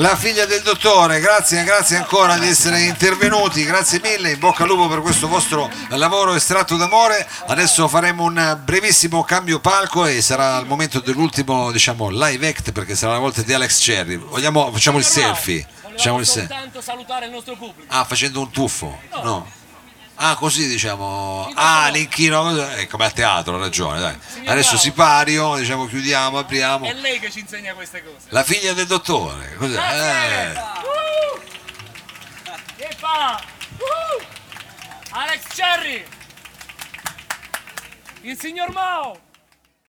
La 0.00 0.16
figlia 0.16 0.46
del 0.46 0.62
dottore, 0.62 1.20
grazie, 1.20 1.62
grazie 1.62 1.98
ancora 1.98 2.38
di 2.38 2.48
essere 2.48 2.80
intervenuti, 2.84 3.66
grazie 3.66 4.00
mille, 4.02 4.30
in 4.30 4.38
bocca 4.38 4.62
al 4.62 4.70
lupo 4.70 4.88
per 4.88 5.02
questo 5.02 5.28
vostro 5.28 5.70
lavoro 5.90 6.32
estratto 6.32 6.78
d'amore. 6.78 7.28
Adesso 7.48 7.86
faremo 7.86 8.22
un 8.24 8.58
brevissimo 8.64 9.22
cambio 9.24 9.60
palco 9.60 10.06
e 10.06 10.22
sarà 10.22 10.56
il 10.56 10.66
momento 10.66 11.00
dell'ultimo, 11.00 11.70
diciamo, 11.70 12.08
live 12.08 12.48
act 12.48 12.72
perché 12.72 12.96
sarà 12.96 13.12
la 13.12 13.18
volta 13.18 13.42
di 13.42 13.52
Alex 13.52 13.84
Cherry. 13.84 14.16
Vogliamo, 14.16 14.72
facciamo 14.72 14.96
il 14.96 15.04
selfie. 15.04 15.66
Facciamo 15.82 16.18
il 16.18 16.26
selfie. 16.26 16.70
salutare 16.80 17.26
il 17.26 17.32
nostro 17.32 17.54
pubblico. 17.56 17.92
Ah, 17.92 18.04
facendo 18.04 18.40
un 18.40 18.50
tuffo? 18.50 18.98
No. 19.22 19.46
Ah, 20.22 20.34
così 20.34 20.68
diciamo. 20.68 21.50
Ah, 21.54 21.88
l'inchino, 21.88 22.54
è 22.74 22.86
come 22.86 23.06
a 23.06 23.10
teatro, 23.10 23.56
ha 23.56 23.58
ragione, 23.58 24.00
dai. 24.00 24.18
Adesso 24.44 24.76
sipario, 24.76 25.56
diciamo, 25.56 25.86
chiudiamo, 25.86 26.38
apriamo. 26.38 26.84
È 26.84 26.92
lei 26.92 27.18
che 27.18 27.30
ci 27.30 27.40
insegna 27.40 27.72
queste 27.72 28.04
cose. 28.04 28.26
La 28.28 28.42
figlia 28.42 28.74
del 28.74 28.86
dottore, 28.86 29.54
cos'è? 29.56 29.78
Eh. 29.78 30.52
Uh! 30.52 31.40
Yeppa! 32.76 33.42
Uh! 33.78 34.22
Alex 35.12 35.40
Cherry! 35.54 36.04
Il 38.20 38.38
signor 38.38 38.70
Mao! 38.72 39.18